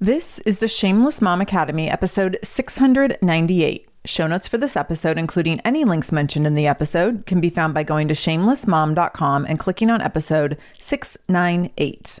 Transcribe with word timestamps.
This 0.00 0.38
is 0.40 0.60
the 0.60 0.68
Shameless 0.68 1.20
Mom 1.20 1.40
Academy, 1.40 1.90
episode 1.90 2.38
698. 2.44 3.88
Show 4.04 4.28
notes 4.28 4.46
for 4.46 4.56
this 4.56 4.76
episode, 4.76 5.18
including 5.18 5.58
any 5.64 5.84
links 5.84 6.12
mentioned 6.12 6.46
in 6.46 6.54
the 6.54 6.68
episode, 6.68 7.26
can 7.26 7.40
be 7.40 7.50
found 7.50 7.74
by 7.74 7.82
going 7.82 8.06
to 8.06 8.14
shamelessmom.com 8.14 9.44
and 9.46 9.58
clicking 9.58 9.90
on 9.90 10.00
episode 10.00 10.56
698. 10.78 12.20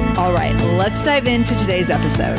All 0.17 0.33
right, 0.33 0.55
let's 0.77 1.01
dive 1.01 1.25
into 1.25 1.55
today's 1.55 1.89
episode. 1.89 2.37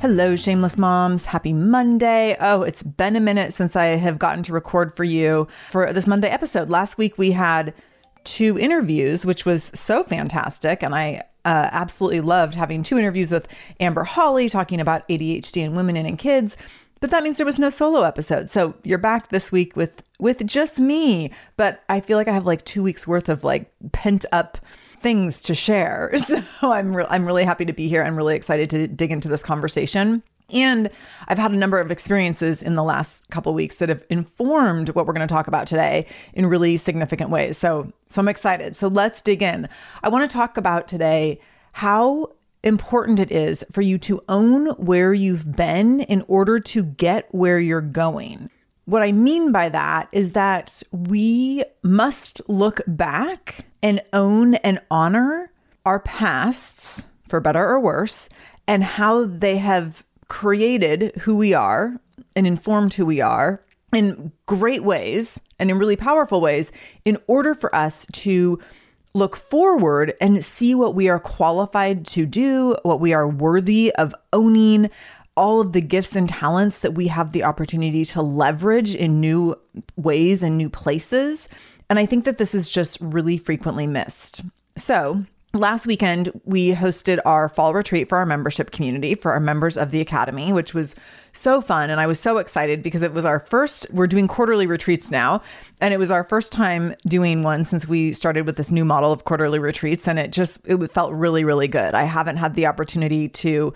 Hello, 0.00 0.34
shameless 0.34 0.78
moms. 0.78 1.26
Happy 1.26 1.52
Monday. 1.52 2.36
Oh, 2.40 2.62
it's 2.62 2.82
been 2.82 3.14
a 3.14 3.20
minute 3.20 3.52
since 3.52 3.76
I 3.76 3.84
have 3.84 4.18
gotten 4.18 4.42
to 4.44 4.52
record 4.52 4.96
for 4.96 5.04
you 5.04 5.46
for 5.68 5.92
this 5.92 6.06
Monday 6.06 6.28
episode. 6.28 6.70
Last 6.70 6.96
week 6.96 7.18
we 7.18 7.32
had 7.32 7.74
two 8.24 8.58
interviews, 8.58 9.26
which 9.26 9.44
was 9.44 9.70
so 9.74 10.02
fantastic. 10.02 10.82
And 10.82 10.94
I 10.94 11.22
uh, 11.44 11.68
absolutely 11.72 12.20
loved 12.20 12.54
having 12.54 12.82
two 12.82 12.98
interviews 12.98 13.30
with 13.30 13.46
Amber 13.78 14.04
Holly 14.04 14.48
talking 14.48 14.80
about 14.80 15.06
ADHD 15.08 15.62
in 15.62 15.74
women 15.74 15.96
and 15.96 16.08
in 16.08 16.16
kids. 16.16 16.56
But 17.00 17.10
that 17.10 17.22
means 17.22 17.36
there 17.36 17.46
was 17.46 17.58
no 17.58 17.70
solo 17.70 18.02
episode. 18.02 18.48
So 18.48 18.74
you're 18.82 18.98
back 18.98 19.28
this 19.28 19.52
week 19.52 19.76
with 19.76 20.02
with 20.18 20.46
just 20.46 20.78
me. 20.78 21.30
But 21.56 21.82
I 21.88 22.00
feel 22.00 22.18
like 22.18 22.28
I 22.28 22.32
have 22.32 22.46
like 22.46 22.64
two 22.64 22.82
weeks 22.82 23.06
worth 23.06 23.28
of 23.28 23.44
like 23.44 23.70
pent 23.92 24.24
up 24.32 24.58
things 24.98 25.42
to 25.42 25.54
share. 25.54 26.12
So 26.60 26.72
I'm 26.72 26.96
re- 26.96 27.06
I'm 27.08 27.26
really 27.26 27.44
happy 27.44 27.64
to 27.64 27.72
be 27.72 27.88
here. 27.88 28.02
I'm 28.02 28.16
really 28.16 28.34
excited 28.34 28.70
to 28.70 28.88
dig 28.88 29.12
into 29.12 29.28
this 29.28 29.42
conversation. 29.42 30.22
And 30.50 30.90
I've 31.28 31.38
had 31.38 31.50
a 31.50 31.56
number 31.56 31.80
of 31.80 31.90
experiences 31.90 32.62
in 32.62 32.74
the 32.76 32.82
last 32.82 33.28
couple 33.30 33.52
weeks 33.52 33.76
that 33.76 33.88
have 33.88 34.04
informed 34.10 34.90
what 34.90 35.06
we're 35.06 35.12
going 35.12 35.26
to 35.26 35.32
talk 35.32 35.48
about 35.48 35.66
today 35.66 36.06
in 36.34 36.46
really 36.46 36.76
significant 36.76 37.30
ways. 37.30 37.58
So 37.58 37.92
so 38.08 38.20
I'm 38.20 38.28
excited. 38.28 38.76
So 38.76 38.88
let's 38.88 39.20
dig 39.22 39.42
in. 39.42 39.68
I 40.02 40.08
want 40.08 40.28
to 40.28 40.34
talk 40.34 40.56
about 40.56 40.88
today 40.88 41.40
how 41.72 42.32
important 42.62 43.20
it 43.20 43.30
is 43.30 43.64
for 43.70 43.82
you 43.82 43.98
to 43.98 44.22
own 44.28 44.68
where 44.70 45.12
you've 45.12 45.56
been 45.56 46.00
in 46.00 46.24
order 46.26 46.58
to 46.58 46.82
get 46.82 47.32
where 47.32 47.60
you're 47.60 47.80
going. 47.80 48.50
What 48.86 49.02
I 49.02 49.10
mean 49.10 49.50
by 49.50 49.68
that 49.68 50.08
is 50.12 50.32
that 50.32 50.80
we 50.92 51.64
must 51.82 52.40
look 52.48 52.80
back 52.86 53.66
and 53.82 54.00
own 54.12 54.54
and 54.54 54.80
honor 54.92 55.50
our 55.84 55.98
pasts, 55.98 57.04
for 57.26 57.40
better 57.40 57.68
or 57.68 57.80
worse, 57.80 58.28
and 58.68 58.84
how 58.84 59.24
they 59.24 59.58
have 59.58 60.04
created 60.28 61.12
who 61.22 61.36
we 61.36 61.52
are 61.52 62.00
and 62.36 62.46
informed 62.46 62.94
who 62.94 63.04
we 63.04 63.20
are 63.20 63.60
in 63.92 64.30
great 64.46 64.84
ways 64.84 65.40
and 65.58 65.68
in 65.68 65.78
really 65.78 65.96
powerful 65.96 66.40
ways 66.40 66.70
in 67.04 67.18
order 67.26 67.54
for 67.54 67.74
us 67.74 68.06
to 68.12 68.60
look 69.14 69.34
forward 69.34 70.14
and 70.20 70.44
see 70.44 70.74
what 70.74 70.94
we 70.94 71.08
are 71.08 71.18
qualified 71.18 72.06
to 72.06 72.26
do, 72.26 72.76
what 72.82 73.00
we 73.00 73.14
are 73.14 73.26
worthy 73.26 73.92
of 73.94 74.14
owning, 74.32 74.90
all 75.36 75.60
of 75.60 75.72
the 75.72 75.80
gifts 75.80 76.16
and 76.16 76.28
talents 76.28 76.80
that 76.80 76.94
we 76.94 77.08
have 77.08 77.32
the 77.32 77.44
opportunity 77.44 78.04
to 78.06 78.22
leverage 78.22 78.94
in 78.94 79.20
new 79.20 79.54
ways 79.96 80.42
and 80.42 80.56
new 80.56 80.70
places. 80.70 81.48
And 81.88 81.98
I 81.98 82.06
think 82.06 82.24
that 82.24 82.38
this 82.38 82.54
is 82.54 82.68
just 82.68 82.98
really 83.00 83.38
frequently 83.38 83.86
missed. 83.86 84.42
So, 84.76 85.24
last 85.52 85.86
weekend, 85.86 86.30
we 86.44 86.72
hosted 86.72 87.18
our 87.24 87.48
fall 87.48 87.74
retreat 87.74 88.08
for 88.08 88.18
our 88.18 88.26
membership 88.26 88.70
community, 88.70 89.14
for 89.14 89.32
our 89.32 89.40
members 89.40 89.76
of 89.76 89.90
the 89.90 90.00
Academy, 90.00 90.52
which 90.52 90.74
was 90.74 90.94
so 91.32 91.60
fun. 91.60 91.90
And 91.90 92.00
I 92.00 92.06
was 92.06 92.20
so 92.20 92.38
excited 92.38 92.82
because 92.82 93.02
it 93.02 93.12
was 93.12 93.24
our 93.24 93.40
first, 93.40 93.86
we're 93.92 94.06
doing 94.06 94.28
quarterly 94.28 94.66
retreats 94.66 95.10
now. 95.10 95.42
And 95.80 95.92
it 95.92 95.98
was 95.98 96.10
our 96.10 96.24
first 96.24 96.52
time 96.52 96.94
doing 97.06 97.42
one 97.42 97.64
since 97.64 97.86
we 97.86 98.12
started 98.12 98.46
with 98.46 98.56
this 98.56 98.70
new 98.70 98.84
model 98.84 99.12
of 99.12 99.24
quarterly 99.24 99.58
retreats. 99.58 100.08
And 100.08 100.18
it 100.18 100.32
just, 100.32 100.58
it 100.64 100.78
felt 100.90 101.12
really, 101.12 101.44
really 101.44 101.68
good. 101.68 101.94
I 101.94 102.04
haven't 102.04 102.36
had 102.36 102.54
the 102.54 102.66
opportunity 102.66 103.28
to 103.28 103.74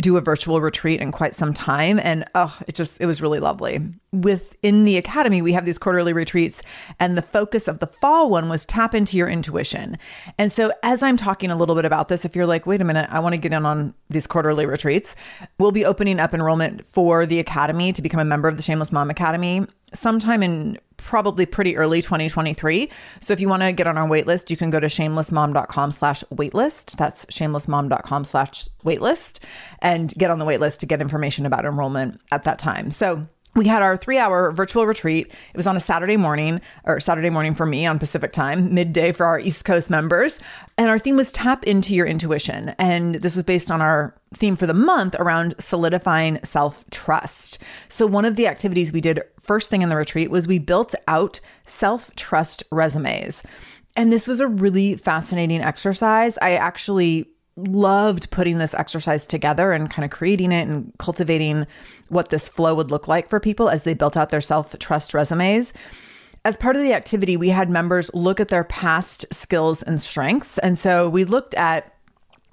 do 0.00 0.16
a 0.16 0.20
virtual 0.20 0.60
retreat 0.60 1.00
in 1.00 1.12
quite 1.12 1.34
some 1.34 1.52
time. 1.52 1.98
And 1.98 2.24
oh, 2.34 2.56
it 2.66 2.74
just, 2.74 3.00
it 3.00 3.06
was 3.06 3.22
really 3.22 3.40
lovely. 3.40 3.80
Within 4.12 4.84
the 4.84 4.96
academy, 4.96 5.42
we 5.42 5.52
have 5.52 5.64
these 5.64 5.78
quarterly 5.78 6.12
retreats, 6.12 6.62
and 6.98 7.16
the 7.16 7.22
focus 7.22 7.68
of 7.68 7.78
the 7.78 7.86
fall 7.86 8.30
one 8.30 8.48
was 8.48 8.66
tap 8.66 8.94
into 8.94 9.16
your 9.16 9.28
intuition. 9.28 9.96
And 10.38 10.50
so, 10.50 10.72
as 10.82 11.02
I'm 11.02 11.16
talking 11.16 11.50
a 11.50 11.56
little 11.56 11.74
bit 11.74 11.84
about 11.84 12.08
this, 12.08 12.24
if 12.24 12.34
you're 12.34 12.46
like, 12.46 12.66
wait 12.66 12.80
a 12.80 12.84
minute, 12.84 13.08
I 13.10 13.20
want 13.20 13.34
to 13.34 13.38
get 13.38 13.52
in 13.52 13.64
on 13.64 13.94
these 14.08 14.26
quarterly 14.26 14.66
retreats, 14.66 15.14
we'll 15.58 15.72
be 15.72 15.84
opening 15.84 16.18
up 16.18 16.34
enrollment 16.34 16.84
for 16.84 17.24
the 17.24 17.38
academy 17.38 17.92
to 17.92 18.02
become 18.02 18.20
a 18.20 18.24
member 18.24 18.48
of 18.48 18.56
the 18.56 18.62
Shameless 18.62 18.92
Mom 18.92 19.10
Academy 19.10 19.66
sometime 19.94 20.42
in 20.42 20.78
probably 21.00 21.46
pretty 21.46 21.76
early 21.76 22.02
2023. 22.02 22.90
So 23.20 23.32
if 23.32 23.40
you 23.40 23.48
want 23.48 23.62
to 23.62 23.72
get 23.72 23.86
on 23.86 23.96
our 23.96 24.06
waitlist, 24.06 24.50
you 24.50 24.56
can 24.56 24.70
go 24.70 24.78
to 24.78 24.86
shamelessmom.com 24.86 25.92
slash 25.92 26.22
waitlist. 26.32 26.96
That's 26.96 27.24
shamelessmom.com 27.26 28.24
slash 28.24 28.68
waitlist 28.84 29.38
and 29.80 30.12
get 30.16 30.30
on 30.30 30.38
the 30.38 30.44
waitlist 30.44 30.78
to 30.78 30.86
get 30.86 31.00
information 31.00 31.46
about 31.46 31.64
enrollment 31.64 32.20
at 32.30 32.44
that 32.44 32.58
time. 32.58 32.90
So 32.90 33.26
we 33.54 33.66
had 33.66 33.82
our 33.82 33.96
three 33.96 34.18
hour 34.18 34.52
virtual 34.52 34.86
retreat. 34.86 35.26
It 35.28 35.56
was 35.56 35.66
on 35.66 35.76
a 35.76 35.80
Saturday 35.80 36.16
morning, 36.16 36.60
or 36.84 37.00
Saturday 37.00 37.30
morning 37.30 37.54
for 37.54 37.66
me 37.66 37.84
on 37.86 37.98
Pacific 37.98 38.32
time, 38.32 38.72
midday 38.72 39.12
for 39.12 39.26
our 39.26 39.40
East 39.40 39.64
Coast 39.64 39.90
members. 39.90 40.38
And 40.78 40.88
our 40.88 40.98
theme 40.98 41.16
was 41.16 41.32
tap 41.32 41.64
into 41.64 41.94
your 41.94 42.06
intuition. 42.06 42.70
And 42.78 43.16
this 43.16 43.34
was 43.34 43.44
based 43.44 43.70
on 43.70 43.82
our 43.82 44.14
theme 44.34 44.56
for 44.56 44.66
the 44.66 44.74
month 44.74 45.16
around 45.18 45.54
solidifying 45.58 46.38
self 46.44 46.84
trust. 46.90 47.58
So, 47.88 48.06
one 48.06 48.24
of 48.24 48.36
the 48.36 48.46
activities 48.46 48.92
we 48.92 49.00
did 49.00 49.22
first 49.38 49.68
thing 49.68 49.82
in 49.82 49.88
the 49.88 49.96
retreat 49.96 50.30
was 50.30 50.46
we 50.46 50.58
built 50.58 50.94
out 51.08 51.40
self 51.66 52.14
trust 52.14 52.62
resumes. 52.70 53.42
And 53.96 54.12
this 54.12 54.28
was 54.28 54.38
a 54.38 54.46
really 54.46 54.96
fascinating 54.96 55.60
exercise. 55.60 56.38
I 56.40 56.52
actually 56.52 57.28
loved 57.68 58.30
putting 58.30 58.58
this 58.58 58.74
exercise 58.74 59.26
together 59.26 59.72
and 59.72 59.90
kind 59.90 60.04
of 60.04 60.10
creating 60.10 60.52
it 60.52 60.68
and 60.68 60.92
cultivating 60.98 61.66
what 62.08 62.28
this 62.28 62.48
flow 62.48 62.74
would 62.74 62.90
look 62.90 63.08
like 63.08 63.28
for 63.28 63.40
people 63.40 63.68
as 63.68 63.84
they 63.84 63.94
built 63.94 64.16
out 64.16 64.30
their 64.30 64.40
self 64.40 64.78
trust 64.78 65.14
resumes. 65.14 65.72
As 66.44 66.56
part 66.56 66.76
of 66.76 66.82
the 66.82 66.94
activity, 66.94 67.36
we 67.36 67.50
had 67.50 67.68
members 67.68 68.10
look 68.14 68.40
at 68.40 68.48
their 68.48 68.64
past 68.64 69.26
skills 69.32 69.82
and 69.82 70.00
strengths. 70.00 70.56
And 70.58 70.78
so 70.78 71.08
we 71.08 71.24
looked 71.24 71.54
at 71.54 71.94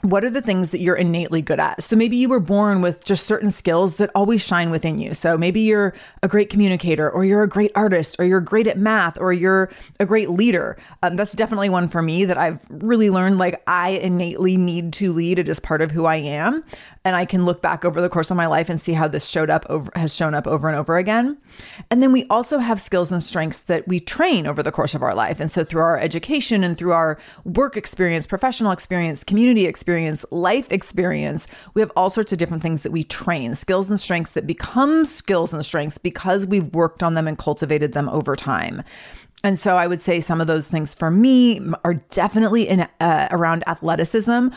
what 0.01 0.23
are 0.23 0.29
the 0.29 0.41
things 0.41 0.71
that 0.71 0.79
you're 0.79 0.95
innately 0.95 1.41
good 1.41 1.59
at? 1.59 1.83
So 1.83 1.95
maybe 1.95 2.17
you 2.17 2.29
were 2.29 2.39
born 2.39 2.81
with 2.81 3.03
just 3.03 3.25
certain 3.25 3.49
skills 3.49 3.97
that 3.97 4.11
always 4.13 4.41
shine 4.41 4.69
within 4.69 4.99
you. 4.99 5.15
So 5.15 5.37
maybe 5.37 5.61
you're 5.61 5.95
a 6.21 6.27
great 6.27 6.49
communicator, 6.51 7.09
or 7.09 7.25
you're 7.25 7.41
a 7.41 7.49
great 7.49 7.71
artist, 7.73 8.15
or 8.19 8.25
you're 8.25 8.41
great 8.41 8.67
at 8.67 8.77
math, 8.77 9.19
or 9.19 9.33
you're 9.33 9.71
a 9.99 10.05
great 10.05 10.29
leader. 10.29 10.77
Um, 11.01 11.15
that's 11.15 11.33
definitely 11.33 11.69
one 11.69 11.89
for 11.89 12.01
me 12.03 12.25
that 12.25 12.37
I've 12.37 12.59
really 12.69 13.09
learned 13.09 13.39
like 13.39 13.63
I 13.65 13.89
innately 13.89 14.55
need 14.55 14.93
to 14.93 15.11
lead. 15.11 15.39
It 15.39 15.49
is 15.49 15.59
part 15.59 15.81
of 15.81 15.91
who 15.91 16.05
I 16.05 16.17
am. 16.17 16.63
And 17.03 17.15
I 17.15 17.25
can 17.25 17.45
look 17.45 17.61
back 17.61 17.85
over 17.85 18.01
the 18.01 18.09
course 18.09 18.29
of 18.29 18.37
my 18.37 18.47
life 18.47 18.69
and 18.69 18.79
see 18.79 18.93
how 18.93 19.07
this 19.07 19.25
showed 19.25 19.49
up 19.49 19.65
over 19.69 19.89
has 19.95 20.13
shown 20.13 20.35
up 20.35 20.45
over 20.45 20.67
and 20.67 20.77
over 20.77 20.97
again. 20.97 21.37
And 21.89 22.03
then 22.03 22.11
we 22.11 22.27
also 22.29 22.59
have 22.59 22.81
skills 22.81 23.11
and 23.11 23.23
strengths 23.23 23.59
that 23.59 23.87
we 23.87 23.99
train 23.99 24.45
over 24.45 24.61
the 24.61 24.73
course 24.73 24.93
of 24.93 25.01
our 25.01 25.15
life. 25.15 25.39
And 25.39 25.49
so 25.49 25.63
through 25.63 25.81
our 25.81 25.97
education 25.97 26.63
and 26.63 26.77
through 26.77 26.91
our 26.91 27.17
work 27.45 27.77
experience, 27.77 28.27
professional 28.27 28.71
experience, 28.71 29.23
community 29.23 29.65
experience, 29.65 29.86
experience, 29.87 30.25
life 30.31 30.69
experience. 30.69 31.47
We 31.73 31.79
have 31.81 31.93
all 31.95 32.09
sorts 32.09 32.33
of 32.33 32.37
different 32.37 32.61
things 32.61 32.83
that 32.83 32.91
we 32.91 33.05
train, 33.05 33.55
skills 33.55 33.89
and 33.89 33.97
strengths 33.97 34.31
that 34.31 34.45
become 34.45 35.05
skills 35.05 35.53
and 35.53 35.63
strengths 35.63 35.97
because 35.97 36.45
we've 36.45 36.67
worked 36.75 37.03
on 37.03 37.13
them 37.13 37.25
and 37.25 37.37
cultivated 37.37 37.93
them 37.93 38.09
over 38.09 38.35
time. 38.35 38.83
And 39.45 39.57
so 39.57 39.77
I 39.77 39.87
would 39.87 40.01
say 40.01 40.19
some 40.19 40.41
of 40.41 40.47
those 40.47 40.67
things 40.67 40.93
for 40.93 41.09
me 41.09 41.61
are 41.85 41.93
definitely 42.11 42.67
in 42.67 42.81
uh, 42.99 43.29
around 43.31 43.63
athleticism, 43.65 44.49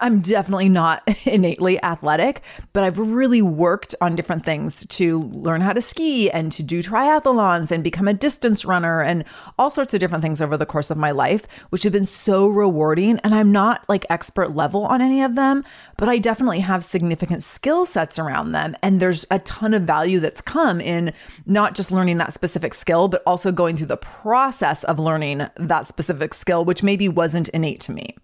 I'm 0.00 0.20
definitely 0.20 0.68
not 0.68 1.02
innately 1.26 1.82
athletic, 1.82 2.42
but 2.72 2.84
I've 2.84 2.98
really 2.98 3.42
worked 3.42 3.94
on 4.00 4.16
different 4.16 4.44
things 4.44 4.86
to 4.86 5.22
learn 5.24 5.60
how 5.60 5.72
to 5.72 5.82
ski 5.82 6.30
and 6.30 6.50
to 6.52 6.62
do 6.62 6.82
triathlons 6.82 7.70
and 7.70 7.82
become 7.84 8.08
a 8.08 8.14
distance 8.14 8.64
runner 8.64 9.00
and 9.02 9.24
all 9.58 9.70
sorts 9.70 9.94
of 9.94 10.00
different 10.00 10.22
things 10.22 10.40
over 10.40 10.56
the 10.56 10.66
course 10.66 10.90
of 10.90 10.96
my 10.96 11.10
life, 11.10 11.46
which 11.70 11.82
have 11.82 11.92
been 11.92 12.06
so 12.06 12.46
rewarding. 12.46 13.18
And 13.18 13.34
I'm 13.34 13.52
not 13.52 13.84
like 13.88 14.06
expert 14.08 14.54
level 14.54 14.84
on 14.84 15.00
any 15.00 15.22
of 15.22 15.34
them, 15.34 15.64
but 15.96 16.08
I 16.08 16.18
definitely 16.18 16.60
have 16.60 16.84
significant 16.84 17.42
skill 17.42 17.86
sets 17.86 18.18
around 18.18 18.52
them. 18.52 18.76
And 18.82 19.00
there's 19.00 19.24
a 19.30 19.38
ton 19.40 19.74
of 19.74 19.82
value 19.82 20.20
that's 20.20 20.40
come 20.40 20.80
in 20.80 21.12
not 21.46 21.74
just 21.74 21.90
learning 21.90 22.18
that 22.18 22.32
specific 22.32 22.74
skill, 22.74 23.08
but 23.08 23.22
also 23.26 23.52
going 23.52 23.76
through 23.76 23.86
the 23.86 23.96
process 23.96 24.84
of 24.84 24.98
learning 24.98 25.46
that 25.56 25.86
specific 25.86 26.34
skill, 26.34 26.64
which 26.64 26.82
maybe 26.82 27.08
wasn't 27.08 27.48
innate 27.50 27.80
to 27.80 27.92
me. 27.92 28.16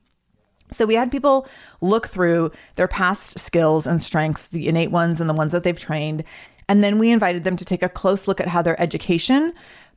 So 0.73 0.87
we 0.87 0.95
had 0.95 1.11
people 1.11 1.47
look 1.81 2.09
through 2.09 2.53
their 2.77 2.89
past 2.89 3.39
skills 3.39 3.87
and 3.87 4.03
strengths, 4.03 4.49
the 4.49 4.69
innate 4.69 4.91
ones 4.91 5.21
and 5.21 5.29
the 5.29 5.35
ones 5.35 5.53
that 5.53 5.65
they've 5.65 5.79
trained. 5.79 6.25
And 6.69 6.85
then 6.85 6.99
we 6.99 7.11
invited 7.11 7.45
them 7.45 7.57
to 7.57 7.65
take 7.65 7.83
a 7.83 7.89
close 7.89 8.29
look 8.29 8.41
at 8.41 8.49
how 8.49 8.63
their 8.63 8.81
education, 8.81 9.53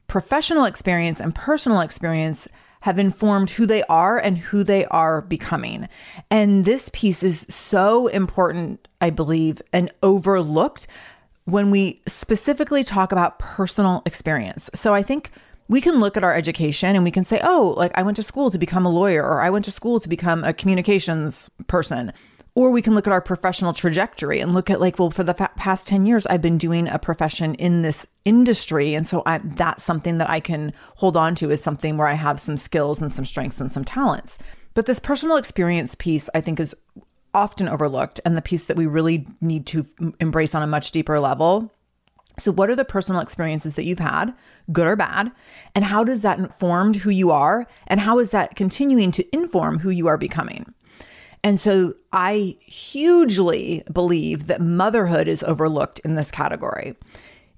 professional 0.07 0.65
experience, 0.65 1.19
and 1.19 1.35
personal 1.35 1.81
experience 1.81 2.47
have 2.83 2.99
informed 2.99 3.49
who 3.51 3.65
they 3.65 3.83
are 3.83 4.17
and 4.17 4.37
who 4.37 4.63
they 4.63 4.85
are 4.85 5.21
becoming. 5.21 5.87
And 6.29 6.65
this 6.65 6.89
piece 6.91 7.23
is 7.23 7.45
so 7.49 8.07
important, 8.07 8.87
I 8.99 9.09
believe, 9.09 9.61
and 9.71 9.89
overlooked 10.01 10.87
when 11.45 11.71
we 11.71 12.01
specifically 12.07 12.83
talk 12.83 13.11
about 13.11 13.39
personal 13.39 14.01
experience. 14.05 14.69
So 14.73 14.93
I 14.93 15.01
think 15.01 15.31
we 15.68 15.81
can 15.81 16.00
look 16.00 16.18
at 16.18 16.24
our 16.24 16.36
education 16.36 16.95
and 16.95 17.04
we 17.04 17.12
can 17.12 17.24
say, 17.24 17.39
oh, 17.44 17.74
like 17.77 17.92
I 17.95 18.04
went 18.04 18.18
to 18.18 18.24
school 18.24 18.51
to 18.51 18.57
become 18.57 18.86
a 18.86 18.92
lawyer 18.92 19.24
or 19.24 19.42
I 19.42 19.50
went 19.50 19.65
to 19.65 19.71
school 19.71 20.00
to 20.00 20.10
become 20.10 20.44
a 20.44 20.54
communications 20.54 21.50
person. 21.68 22.12
Or 22.56 22.69
we 22.69 22.83
can 22.83 22.94
look 22.94 23.07
at 23.07 23.13
our 23.13 23.21
professional 23.21 23.74
trajectory 23.74 24.39
and 24.39 24.54
look 24.54 24.69
at 24.69 24.80
like, 24.80 25.00
well, 25.00 25.10
for 25.10 25.24
the 25.24 25.33
fa- 25.33 25.50
past 25.56 25.88
10 25.88 26.06
years, 26.06 26.27
I've 26.27 26.42
been 26.42 26.60
doing 26.60 26.88
a 26.88 27.00
profession 27.00 27.56
in 27.56 27.81
this 27.81 28.06
industry. 28.25 28.94
And 28.94 29.07
so 29.07 29.24
I, 29.25 29.39
that's 29.39 29.83
something 29.83 30.19
that 30.19 30.30
I 30.30 30.39
can 30.39 30.71
hold 30.98 31.18
on 31.18 31.33
to 31.36 31.50
is 31.50 31.63
something 31.63 31.98
where 31.98 32.07
I 32.07 32.13
have 32.13 32.39
some 32.39 32.57
skills 32.57 33.01
and 33.01 33.12
some 33.12 33.25
strengths 33.25 33.59
and 33.59 33.71
some 33.71 33.83
talents. 33.83 34.38
But 34.75 34.86
this 34.86 35.00
personal 35.00 35.38
experience 35.38 35.95
piece, 35.95 36.30
I 36.36 36.42
think, 36.42 36.59
is 36.59 36.75
often 37.33 37.68
overlooked 37.68 38.19
and 38.25 38.38
the 38.38 38.42
piece 38.42 38.66
that 38.66 38.77
we 38.77 38.86
really 38.86 39.25
need 39.42 39.66
to 39.68 39.86
embrace 40.19 40.54
on 40.54 40.62
a 40.62 40.68
much 40.68 40.92
deeper 40.92 41.19
level 41.19 41.74
so, 42.39 42.51
what 42.51 42.69
are 42.69 42.75
the 42.75 42.85
personal 42.85 43.21
experiences 43.21 43.75
that 43.75 43.83
you've 43.83 44.00
had, 44.00 44.33
good 44.71 44.88
or 44.88 44.95
bad? 44.95 45.31
And 45.75 45.85
how 45.85 46.03
does 46.03 46.21
that 46.21 46.39
informed 46.39 46.97
who 46.97 47.12
you 47.12 47.31
are? 47.31 47.68
And 47.88 48.00
how 48.00 48.19
is 48.19 48.31
that 48.31 48.56
continuing 48.56 49.12
to 49.12 49.35
inform 49.35 49.80
who 49.80 49.91
you 49.91 50.07
are 50.07 50.18
becoming? 50.18 50.74
And 51.44 51.59
so, 51.59 51.94
I 52.12 52.57
hugely 52.62 53.83
believe 53.91 54.47
that 54.47 54.62
motherhood 54.62 55.27
is 55.27 55.44
overlooked 55.44 56.00
in 56.00 56.15
this 56.15 56.31
category. 56.31 56.95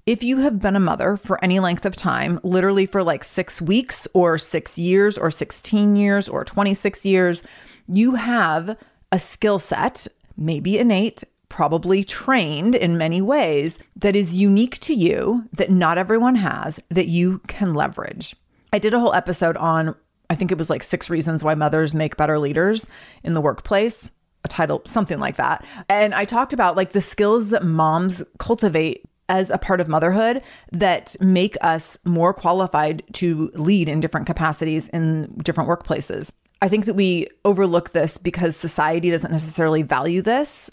If 0.04 0.22
you 0.22 0.38
have 0.38 0.60
been 0.60 0.76
a 0.76 0.80
mother 0.80 1.16
for 1.16 1.42
any 1.42 1.58
length 1.58 1.86
of 1.86 1.96
time, 1.96 2.38
literally 2.44 2.86
for 2.86 3.02
like 3.02 3.24
six 3.24 3.60
weeks 3.60 4.06
or 4.12 4.38
six 4.38 4.78
years 4.78 5.18
or 5.18 5.30
16 5.30 5.96
years 5.96 6.28
or 6.28 6.44
26 6.44 7.04
years, 7.04 7.42
you 7.88 8.14
have 8.14 8.76
a 9.10 9.18
skill 9.18 9.58
set, 9.58 10.06
maybe 10.36 10.78
innate, 10.78 11.24
probably 11.56 12.04
trained 12.04 12.74
in 12.74 12.98
many 12.98 13.22
ways 13.22 13.78
that 13.96 14.14
is 14.14 14.36
unique 14.36 14.78
to 14.78 14.92
you, 14.92 15.48
that 15.54 15.70
not 15.70 15.96
everyone 15.96 16.34
has, 16.34 16.78
that 16.90 17.08
you 17.08 17.38
can 17.46 17.72
leverage. 17.72 18.36
I 18.74 18.78
did 18.78 18.92
a 18.92 19.00
whole 19.00 19.14
episode 19.14 19.56
on, 19.56 19.94
I 20.28 20.34
think 20.34 20.52
it 20.52 20.58
was 20.58 20.68
like 20.68 20.82
six 20.82 21.08
reasons 21.08 21.42
why 21.42 21.54
mothers 21.54 21.94
make 21.94 22.18
better 22.18 22.38
leaders 22.38 22.86
in 23.24 23.32
the 23.32 23.40
workplace, 23.40 24.10
a 24.44 24.48
title, 24.48 24.82
something 24.84 25.18
like 25.18 25.36
that. 25.36 25.64
And 25.88 26.14
I 26.14 26.26
talked 26.26 26.52
about 26.52 26.76
like 26.76 26.92
the 26.92 27.00
skills 27.00 27.48
that 27.48 27.64
moms 27.64 28.22
cultivate 28.38 29.06
as 29.30 29.48
a 29.48 29.56
part 29.56 29.80
of 29.80 29.88
motherhood 29.88 30.42
that 30.72 31.16
make 31.20 31.56
us 31.62 31.96
more 32.04 32.34
qualified 32.34 33.02
to 33.14 33.50
lead 33.54 33.88
in 33.88 34.00
different 34.00 34.26
capacities 34.26 34.90
in 34.90 35.34
different 35.42 35.70
workplaces. 35.70 36.30
I 36.60 36.68
think 36.68 36.84
that 36.84 36.94
we 36.94 37.28
overlook 37.44 37.90
this 37.90 38.18
because 38.18 38.56
society 38.56 39.10
doesn't 39.10 39.30
necessarily 39.30 39.82
value 39.82 40.20
this. 40.20 40.70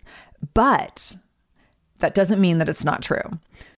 But 0.54 1.16
that 2.00 2.14
doesn't 2.14 2.42
mean 2.42 2.58
that 2.58 2.70
it's 2.70 2.86
not 2.86 3.02
true. 3.02 3.40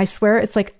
I 0.00 0.06
swear 0.06 0.38
it's 0.38 0.56
like 0.56 0.79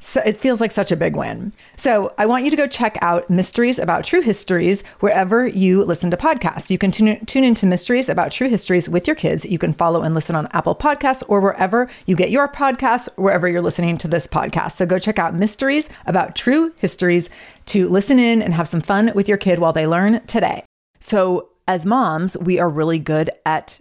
So 0.00 0.22
it 0.24 0.36
feels 0.36 0.60
like 0.60 0.72
such 0.72 0.90
a 0.90 0.96
big 0.96 1.14
win. 1.14 1.52
So 1.76 2.14
I 2.18 2.26
want 2.26 2.44
you 2.44 2.50
to 2.50 2.56
go 2.56 2.66
check 2.66 2.98
out 3.02 3.28
Mysteries 3.30 3.78
About 3.78 4.04
True 4.04 4.22
Histories 4.22 4.82
wherever 5.00 5.46
you 5.46 5.84
listen 5.84 6.10
to 6.10 6.16
podcasts. 6.16 6.70
You 6.70 6.78
can 6.78 6.90
tune, 6.90 7.24
tune 7.26 7.44
into 7.44 7.66
Mysteries 7.66 8.08
About 8.08 8.32
True 8.32 8.48
Histories 8.48 8.88
with 8.88 9.06
your 9.06 9.16
kids. 9.16 9.44
You 9.44 9.58
can 9.58 9.72
follow 9.72 10.02
and 10.02 10.14
listen 10.14 10.34
on 10.34 10.48
Apple 10.52 10.74
Podcasts 10.74 11.22
or 11.28 11.40
wherever 11.40 11.88
you 12.06 12.16
get 12.16 12.30
your 12.30 12.48
podcasts, 12.48 13.08
wherever 13.16 13.46
you're 13.46 13.62
listening 13.62 13.98
to 13.98 14.08
this 14.08 14.26
podcast. 14.26 14.72
So 14.72 14.86
go 14.86 14.98
check 14.98 15.18
out 15.18 15.34
Mysteries 15.34 15.88
About 16.06 16.34
True 16.34 16.72
Histories 16.78 17.28
to 17.66 17.88
listen 17.88 18.18
in 18.18 18.42
and 18.42 18.54
have 18.54 18.68
some 18.68 18.80
fun 18.80 19.12
with 19.14 19.28
your 19.28 19.38
kid 19.38 19.58
while 19.58 19.72
they 19.72 19.86
learn 19.86 20.24
today. 20.26 20.64
So 20.98 21.50
as 21.68 21.86
moms, 21.86 22.36
we 22.38 22.58
are 22.58 22.68
really 22.68 22.98
good 22.98 23.30
at 23.46 23.80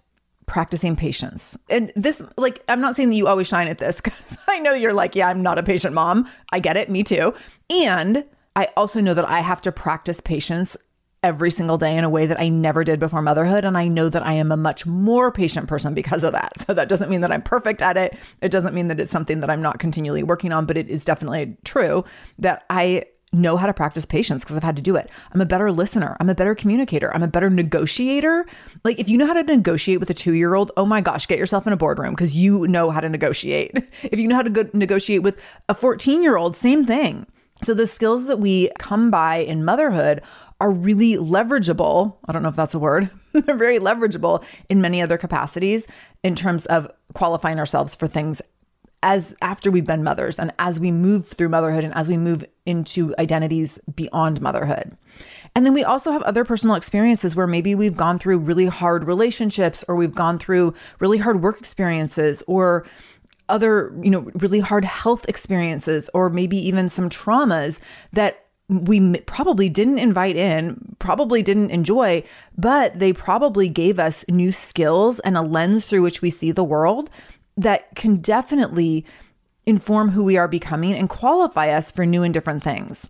practicing 0.49 0.95
patience. 0.95 1.55
And 1.69 1.93
this, 1.95 2.21
like, 2.35 2.63
I'm 2.67 2.81
not 2.81 2.95
saying 2.95 3.09
that 3.09 3.15
you 3.15 3.27
always 3.27 3.47
shine 3.47 3.67
at 3.67 3.77
this 3.77 4.01
because 4.03 4.37
I 4.47 4.59
know 4.59 4.73
you're 4.73 4.93
like, 4.93 5.15
yeah, 5.15 5.29
I'm 5.29 5.41
not 5.41 5.59
a 5.59 5.63
patient 5.63 5.93
mom. 5.93 6.27
I 6.51 6.59
get 6.59 6.75
it. 6.75 6.89
Me 6.89 7.03
too. 7.03 7.33
And 7.69 8.25
I 8.55 8.69
also 8.75 8.99
know 8.99 9.13
that 9.13 9.29
I 9.29 9.39
have 9.39 9.61
to 9.61 9.71
practice 9.71 10.19
patience 10.19 10.75
every 11.21 11.51
single 11.51 11.77
day 11.77 11.97
in 11.97 12.03
a 12.03 12.09
way 12.09 12.25
that 12.25 12.39
I 12.39 12.49
never 12.49 12.83
did 12.83 12.99
before 12.99 13.21
motherhood. 13.21 13.63
And 13.63 13.77
I 13.77 13.87
know 13.87 14.09
that 14.09 14.25
I 14.25 14.33
am 14.33 14.51
a 14.51 14.57
much 14.57 14.85
more 14.85 15.31
patient 15.31 15.67
person 15.67 15.93
because 15.93 16.23
of 16.23 16.33
that. 16.33 16.53
So 16.69 16.73
that 16.73 16.89
doesn't 16.89 17.09
mean 17.09 17.21
that 17.21 17.31
I'm 17.31 17.41
perfect 17.41 17.81
at 17.81 17.97
it. 17.97 18.17
It 18.41 18.49
doesn't 18.49 18.75
mean 18.75 18.89
that 18.89 18.99
it's 18.99 19.11
something 19.11 19.39
that 19.39 19.49
I'm 19.49 19.61
not 19.61 19.79
continually 19.79 20.23
working 20.23 20.51
on, 20.51 20.65
but 20.65 20.77
it 20.77 20.87
is 20.87 21.03
definitely 21.03 21.57
true 21.63 22.05
that 22.37 22.63
I 22.69 23.05
know 23.31 23.57
how 23.57 23.67
to 23.67 23.73
practice 23.73 24.05
patience 24.05 24.43
because 24.43 24.57
I've 24.57 24.63
had 24.63 24.75
to 24.75 24.81
do 24.81 24.95
it. 24.95 25.09
I'm 25.33 25.41
a 25.41 25.45
better 25.45 25.71
listener. 25.71 26.17
I'm 26.19 26.29
a 26.29 26.35
better 26.35 26.55
communicator. 26.55 27.13
I'm 27.13 27.23
a 27.23 27.27
better 27.27 27.49
negotiator. 27.49 28.45
Like, 28.83 28.99
if 28.99 29.07
you 29.09 29.17
know 29.17 29.27
how 29.27 29.33
to 29.33 29.43
negotiate 29.43 29.99
with 29.99 30.09
a 30.09 30.13
two 30.13 30.33
year 30.33 30.55
old, 30.55 30.71
oh 30.77 30.85
my 30.85 31.01
gosh, 31.01 31.27
get 31.27 31.39
yourself 31.39 31.67
in 31.67 31.73
a 31.73 31.77
boardroom 31.77 32.13
because 32.13 32.35
you 32.35 32.67
know 32.67 32.89
how 32.89 32.99
to 32.99 33.09
negotiate. 33.09 33.77
if 34.03 34.19
you 34.19 34.27
know 34.27 34.35
how 34.35 34.41
to 34.41 34.49
go- 34.49 34.69
negotiate 34.73 35.23
with 35.23 35.41
a 35.67 35.75
14 35.75 36.23
year 36.23 36.37
old, 36.37 36.55
same 36.55 36.85
thing. 36.85 37.25
So, 37.63 37.73
the 37.73 37.87
skills 37.87 38.27
that 38.27 38.39
we 38.39 38.71
come 38.79 39.11
by 39.11 39.37
in 39.37 39.65
motherhood 39.65 40.21
are 40.61 40.71
really 40.71 41.15
leverageable. 41.15 42.15
I 42.25 42.31
don't 42.31 42.41
know 42.41 42.49
if 42.49 42.55
that's 42.55 42.73
a 42.73 42.79
word. 42.79 43.09
They're 43.33 43.55
very 43.55 43.79
leverageable 43.79 44.43
in 44.69 44.81
many 44.81 45.01
other 45.01 45.17
capacities 45.17 45.87
in 46.23 46.35
terms 46.35 46.65
of 46.67 46.89
qualifying 47.13 47.59
ourselves 47.59 47.95
for 47.95 48.07
things 48.07 48.41
as 49.01 49.33
after 49.41 49.71
we've 49.71 49.85
been 49.85 50.03
mothers 50.03 50.39
and 50.39 50.53
as 50.59 50.79
we 50.79 50.91
move 50.91 51.27
through 51.27 51.49
motherhood 51.49 51.83
and 51.83 51.93
as 51.95 52.07
we 52.07 52.17
move 52.17 52.43
into 52.65 53.15
identities 53.17 53.79
beyond 53.95 54.41
motherhood. 54.41 54.95
And 55.55 55.65
then 55.65 55.73
we 55.73 55.83
also 55.83 56.11
have 56.11 56.21
other 56.23 56.43
personal 56.43 56.75
experiences 56.75 57.35
where 57.35 57.47
maybe 57.47 57.75
we've 57.75 57.95
gone 57.95 58.19
through 58.19 58.39
really 58.39 58.67
hard 58.67 59.05
relationships 59.05 59.83
or 59.87 59.95
we've 59.95 60.15
gone 60.15 60.37
through 60.37 60.73
really 60.99 61.17
hard 61.17 61.41
work 61.41 61.59
experiences 61.59 62.43
or 62.45 62.85
other, 63.47 63.97
you 64.01 64.09
know, 64.09 64.29
really 64.35 64.59
hard 64.59 64.85
health 64.85 65.25
experiences 65.27 66.09
or 66.13 66.29
maybe 66.29 66.57
even 66.57 66.89
some 66.89 67.09
traumas 67.09 67.79
that 68.13 68.45
we 68.67 69.17
probably 69.21 69.67
didn't 69.67 69.97
invite 69.97 70.35
in, 70.35 70.95
probably 70.99 71.41
didn't 71.41 71.71
enjoy, 71.71 72.23
but 72.55 72.99
they 72.99 73.11
probably 73.11 73.67
gave 73.67 73.97
us 73.97 74.23
new 74.29 74.51
skills 74.51 75.19
and 75.21 75.35
a 75.35 75.41
lens 75.41 75.85
through 75.85 76.03
which 76.03 76.21
we 76.21 76.29
see 76.29 76.51
the 76.51 76.63
world 76.63 77.09
that 77.59 77.95
can 77.95 78.17
definitely 78.17 79.05
inform 79.65 80.09
who 80.09 80.23
we 80.23 80.37
are 80.37 80.47
becoming 80.47 80.95
and 80.95 81.09
qualify 81.09 81.69
us 81.69 81.91
for 81.91 82.05
new 82.05 82.23
and 82.23 82.33
different 82.33 82.63
things. 82.63 83.09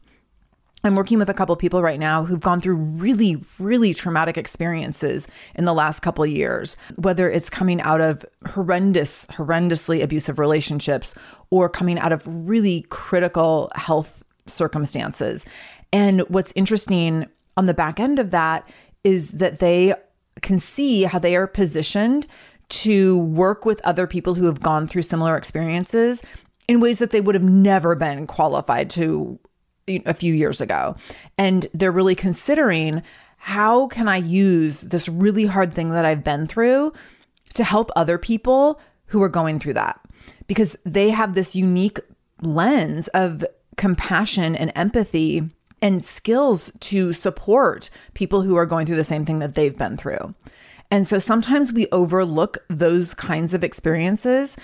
I'm 0.84 0.96
working 0.96 1.20
with 1.20 1.29
a 1.29 1.34
couple 1.34 1.56
people 1.58 1.82
right 1.82 2.00
now 2.00 2.24
who've 2.24 2.39
gone 2.39 2.62
through 2.62 2.75
really, 2.75 3.44
really 3.60 3.94
traumatic 3.94 4.38
experiences 4.38 5.27
in 5.56 5.65
the 5.65 5.74
last 5.74 6.00
couple 6.00 6.25
years, 6.25 6.77
whether 6.96 7.29
it's 7.29 7.50
coming 7.50 7.82
out 7.82 8.00
of 8.00 8.25
horrendous, 8.48 9.25
horrendously 9.25 10.01
abusive 10.01 10.39
relationships 10.39 11.13
or 11.50 11.68
coming 11.68 12.00
out 12.00 12.13
of 12.13 12.24
really 12.25 12.86
critical 12.89 13.70
health 13.75 14.24
circumstances. 14.48 15.46
And 15.91 16.22
what's 16.29 16.53
interesting 16.56 17.27
on 17.58 17.65
the 17.65 17.74
back 17.74 18.00
end 18.00 18.18
of 18.18 18.32
that 18.32 18.68
is 19.03 19.32
that 19.32 19.60
they 19.60 19.94
can 20.41 20.60
see 20.60 21.03
how 21.03 21.20
they 21.20 21.36
are 21.36 21.48
positioned 21.48 22.25
to 22.69 23.17
work 23.19 23.65
with 23.65 23.81
other 23.83 24.07
people 24.07 24.35
who 24.35 24.45
have 24.45 24.61
gone 24.61 24.88
through 24.88 25.01
similar 25.01 25.35
experiences 25.35 26.21
in 26.67 26.79
ways 26.79 26.99
that 26.99 27.09
they 27.09 27.21
would 27.21 27.35
have 27.35 27.43
never 27.43 27.95
been 27.95 28.27
qualified 28.27 28.89
to 28.91 29.39
a 30.05 30.13
few 30.13 30.33
years 30.33 30.61
ago. 30.61 30.95
And 31.38 31.67
they're 31.73 31.91
really 31.91 32.15
considering 32.15 33.01
how 33.39 33.88
can 33.88 34.07
I 34.07 34.17
use 34.17 34.81
this 34.81 35.09
really 35.09 35.45
hard 35.45 35.73
thing 35.73 35.91
that 35.91 36.05
I've 36.05 36.23
been 36.23 36.45
through 36.45 36.93
to 37.55 37.63
help 37.63 37.89
other 37.95 38.17
people 38.17 38.79
who 39.07 39.23
are 39.23 39.29
going 39.29 39.59
through 39.59 39.73
that? 39.73 39.99
Because 40.45 40.77
they 40.83 41.09
have 41.09 41.33
this 41.33 41.55
unique 41.55 41.99
lens 42.41 43.07
of 43.09 43.43
compassion 43.77 44.55
and 44.55 44.71
empathy 44.75 45.49
and 45.81 46.05
skills 46.05 46.71
to 46.81 47.13
support 47.13 47.89
people 48.13 48.41
who 48.41 48.55
are 48.55 48.65
going 48.65 48.85
through 48.85 48.97
the 48.97 49.03
same 49.03 49.25
thing 49.25 49.39
that 49.39 49.55
they've 49.55 49.77
been 49.77 49.97
through. 49.97 50.35
And 50.91 51.08
so 51.08 51.19
sometimes 51.19 51.72
we 51.72 51.88
overlook 51.91 52.60
those 52.67 53.13
kinds 53.13 53.53
of 53.53 53.63
experiences. 53.63 54.58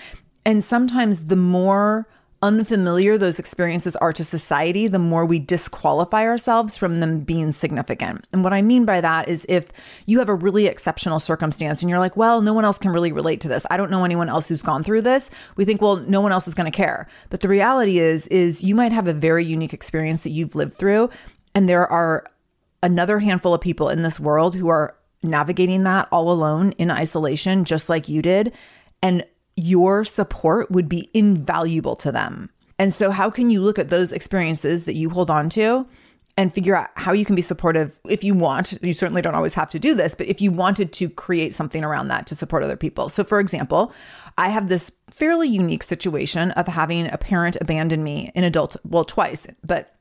And 0.45 0.63
sometimes 0.63 1.25
the 1.25 1.35
more 1.35 2.07
unfamiliar 2.41 3.17
those 3.17 3.39
experiences 3.39 3.95
are 3.95 4.13
to 4.13 4.23
society, 4.23 4.87
the 4.87 4.99
more 4.99 5.25
we 5.25 5.39
disqualify 5.39 6.23
ourselves 6.23 6.77
from 6.77 6.99
them 6.99 7.21
being 7.21 7.51
significant. 7.51 8.27
And 8.31 8.43
what 8.43 8.53
I 8.53 8.61
mean 8.61 8.85
by 8.85 9.01
that 9.01 9.27
is 9.27 9.45
if 9.49 9.71
you 10.05 10.19
have 10.19 10.29
a 10.29 10.35
really 10.35 10.67
exceptional 10.67 11.19
circumstance 11.19 11.81
and 11.81 11.89
you're 11.89 11.99
like, 11.99 12.15
well, 12.15 12.41
no 12.41 12.53
one 12.53 12.65
else 12.65 12.77
can 12.77 12.91
really 12.91 13.11
relate 13.11 13.41
to 13.41 13.47
this. 13.47 13.65
I 13.71 13.77
don't 13.77 13.89
know 13.89 14.03
anyone 14.03 14.29
else 14.29 14.47
who's 14.47 14.61
gone 14.61 14.83
through 14.83 15.01
this. 15.01 15.31
We 15.55 15.65
think, 15.65 15.81
well, 15.81 15.97
no 15.97 16.21
one 16.21 16.31
else 16.31 16.47
is 16.47 16.53
going 16.53 16.71
to 16.71 16.75
care. 16.75 17.07
But 17.29 17.39
the 17.39 17.49
reality 17.49 17.97
is 17.97 18.27
is 18.27 18.63
you 18.63 18.75
might 18.75 18.91
have 18.91 19.07
a 19.07 19.13
very 19.13 19.45
unique 19.45 19.73
experience 19.73 20.21
that 20.23 20.31
you've 20.31 20.55
lived 20.55 20.73
through 20.73 21.09
and 21.55 21.67
there 21.67 21.87
are 21.91 22.27
another 22.83 23.19
handful 23.19 23.55
of 23.55 23.61
people 23.61 23.89
in 23.89 24.03
this 24.03 24.19
world 24.19 24.53
who 24.53 24.67
are 24.67 24.95
navigating 25.25 25.83
that 25.83 26.07
all 26.11 26.31
alone 26.31 26.71
in 26.73 26.91
isolation, 26.91 27.65
just 27.65 27.89
like 27.89 28.09
you 28.09 28.21
did. 28.21 28.53
And 29.01 29.25
your 29.55 30.03
support 30.03 30.69
would 30.71 30.89
be 30.89 31.09
invaluable 31.13 31.95
to 31.97 32.11
them. 32.11 32.49
And 32.77 32.93
so, 32.93 33.11
how 33.11 33.29
can 33.29 33.49
you 33.49 33.61
look 33.61 33.79
at 33.79 33.89
those 33.89 34.11
experiences 34.11 34.85
that 34.85 34.95
you 34.95 35.09
hold 35.09 35.29
on 35.29 35.49
to 35.51 35.87
and 36.37 36.53
figure 36.53 36.75
out 36.75 36.89
how 36.95 37.13
you 37.13 37.23
can 37.23 37.35
be 37.35 37.41
supportive 37.41 37.97
if 38.09 38.23
you 38.23 38.33
want? 38.33 38.77
You 38.81 38.91
certainly 38.91 39.21
don't 39.21 39.35
always 39.35 39.53
have 39.53 39.69
to 39.71 39.79
do 39.79 39.95
this, 39.95 40.13
but 40.13 40.27
if 40.27 40.41
you 40.41 40.51
wanted 40.51 40.91
to 40.93 41.09
create 41.09 41.53
something 41.53 41.83
around 41.83 42.09
that 42.09 42.27
to 42.27 42.35
support 42.35 42.63
other 42.63 42.75
people. 42.75 43.07
So, 43.07 43.23
for 43.23 43.39
example, 43.39 43.93
I 44.37 44.49
have 44.49 44.67
this 44.67 44.91
fairly 45.09 45.47
unique 45.47 45.83
situation 45.83 46.51
of 46.51 46.67
having 46.67 47.07
a 47.07 47.17
parent 47.17 47.55
abandon 47.61 48.03
me 48.03 48.31
in 48.35 48.43
adult, 48.43 48.75
well, 48.83 49.05
twice, 49.05 49.47
but 49.63 49.95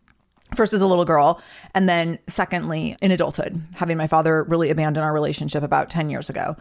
first 0.54 0.72
as 0.72 0.82
a 0.82 0.86
little 0.86 1.04
girl 1.04 1.40
and 1.74 1.88
then 1.88 2.18
secondly 2.26 2.96
in 3.02 3.10
adulthood 3.10 3.62
having 3.74 3.96
my 3.96 4.06
father 4.06 4.44
really 4.44 4.70
abandon 4.70 5.02
our 5.02 5.12
relationship 5.12 5.62
about 5.62 5.90
10 5.90 6.10
years 6.10 6.30
ago 6.30 6.56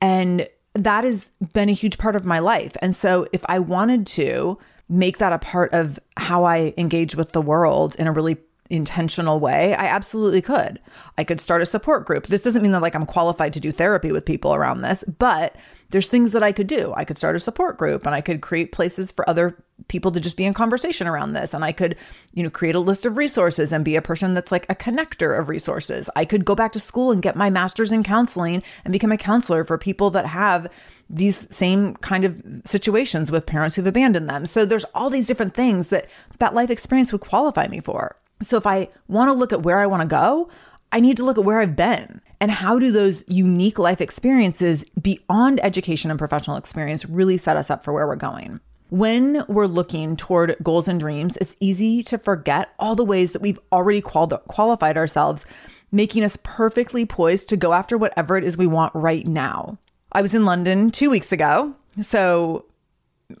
and 0.00 0.48
that 0.74 1.04
has 1.04 1.30
been 1.52 1.68
a 1.68 1.72
huge 1.72 1.98
part 1.98 2.16
of 2.16 2.24
my 2.24 2.38
life 2.38 2.76
and 2.82 2.94
so 2.94 3.26
if 3.32 3.44
i 3.48 3.58
wanted 3.58 4.06
to 4.06 4.58
make 4.88 5.18
that 5.18 5.32
a 5.32 5.38
part 5.38 5.72
of 5.72 5.98
how 6.16 6.44
i 6.44 6.72
engage 6.76 7.14
with 7.14 7.32
the 7.32 7.40
world 7.40 7.94
in 7.96 8.06
a 8.06 8.12
really 8.12 8.36
intentional 8.70 9.40
way, 9.40 9.74
I 9.74 9.86
absolutely 9.86 10.42
could. 10.42 10.80
I 11.16 11.24
could 11.24 11.40
start 11.40 11.62
a 11.62 11.66
support 11.66 12.06
group. 12.06 12.26
This 12.26 12.42
doesn't 12.42 12.62
mean 12.62 12.72
that 12.72 12.82
like 12.82 12.94
I'm 12.94 13.06
qualified 13.06 13.52
to 13.54 13.60
do 13.60 13.72
therapy 13.72 14.12
with 14.12 14.24
people 14.24 14.54
around 14.54 14.80
this, 14.80 15.04
but 15.18 15.56
there's 15.90 16.08
things 16.08 16.32
that 16.32 16.42
I 16.42 16.52
could 16.52 16.66
do. 16.66 16.92
I 16.96 17.04
could 17.04 17.18
start 17.18 17.36
a 17.36 17.40
support 17.40 17.78
group 17.78 18.06
and 18.06 18.14
I 18.14 18.20
could 18.20 18.40
create 18.40 18.72
places 18.72 19.12
for 19.12 19.28
other 19.28 19.56
people 19.88 20.10
to 20.10 20.20
just 20.20 20.36
be 20.36 20.44
in 20.44 20.54
conversation 20.54 21.06
around 21.06 21.32
this 21.32 21.54
and 21.54 21.64
I 21.64 21.72
could, 21.72 21.96
you 22.32 22.42
know, 22.42 22.50
create 22.50 22.74
a 22.74 22.80
list 22.80 23.06
of 23.06 23.16
resources 23.16 23.72
and 23.72 23.84
be 23.84 23.94
a 23.94 24.02
person 24.02 24.34
that's 24.34 24.50
like 24.50 24.66
a 24.68 24.74
connector 24.74 25.38
of 25.38 25.48
resources. 25.48 26.10
I 26.16 26.24
could 26.24 26.44
go 26.44 26.54
back 26.54 26.72
to 26.72 26.80
school 26.80 27.12
and 27.12 27.22
get 27.22 27.36
my 27.36 27.50
masters 27.50 27.92
in 27.92 28.02
counseling 28.02 28.62
and 28.84 28.92
become 28.92 29.12
a 29.12 29.18
counselor 29.18 29.64
for 29.64 29.78
people 29.78 30.10
that 30.10 30.26
have 30.26 30.68
these 31.08 31.46
same 31.54 31.94
kind 31.96 32.24
of 32.24 32.42
situations 32.64 33.30
with 33.30 33.46
parents 33.46 33.76
who've 33.76 33.86
abandoned 33.86 34.28
them. 34.28 34.46
So 34.46 34.64
there's 34.64 34.84
all 34.94 35.10
these 35.10 35.28
different 35.28 35.54
things 35.54 35.88
that 35.88 36.08
that 36.38 36.54
life 36.54 36.70
experience 36.70 37.12
would 37.12 37.20
qualify 37.20 37.68
me 37.68 37.80
for. 37.80 38.16
So 38.42 38.56
if 38.56 38.66
I 38.66 38.88
want 39.08 39.28
to 39.28 39.32
look 39.34 39.52
at 39.52 39.62
where 39.62 39.78
I 39.78 39.86
want 39.86 40.02
to 40.02 40.08
go, 40.08 40.50
I 40.96 41.00
need 41.00 41.18
to 41.18 41.24
look 41.24 41.36
at 41.36 41.44
where 41.44 41.60
I've 41.60 41.76
been 41.76 42.22
and 42.40 42.50
how 42.50 42.78
do 42.78 42.90
those 42.90 43.22
unique 43.28 43.78
life 43.78 44.00
experiences 44.00 44.82
beyond 44.98 45.62
education 45.62 46.10
and 46.10 46.18
professional 46.18 46.56
experience 46.56 47.04
really 47.04 47.36
set 47.36 47.58
us 47.58 47.70
up 47.70 47.84
for 47.84 47.92
where 47.92 48.06
we're 48.06 48.16
going. 48.16 48.60
When 48.88 49.44
we're 49.46 49.66
looking 49.66 50.16
toward 50.16 50.56
goals 50.62 50.88
and 50.88 50.98
dreams, 50.98 51.36
it's 51.36 51.54
easy 51.60 52.02
to 52.04 52.16
forget 52.16 52.70
all 52.78 52.94
the 52.94 53.04
ways 53.04 53.32
that 53.32 53.42
we've 53.42 53.58
already 53.72 54.00
qual- 54.00 54.38
qualified 54.48 54.96
ourselves, 54.96 55.44
making 55.92 56.24
us 56.24 56.38
perfectly 56.42 57.04
poised 57.04 57.50
to 57.50 57.58
go 57.58 57.74
after 57.74 57.98
whatever 57.98 58.38
it 58.38 58.44
is 58.44 58.56
we 58.56 58.66
want 58.66 58.94
right 58.94 59.26
now. 59.26 59.76
I 60.12 60.22
was 60.22 60.32
in 60.32 60.46
London 60.46 60.90
two 60.90 61.10
weeks 61.10 61.30
ago. 61.30 61.74
So 62.00 62.64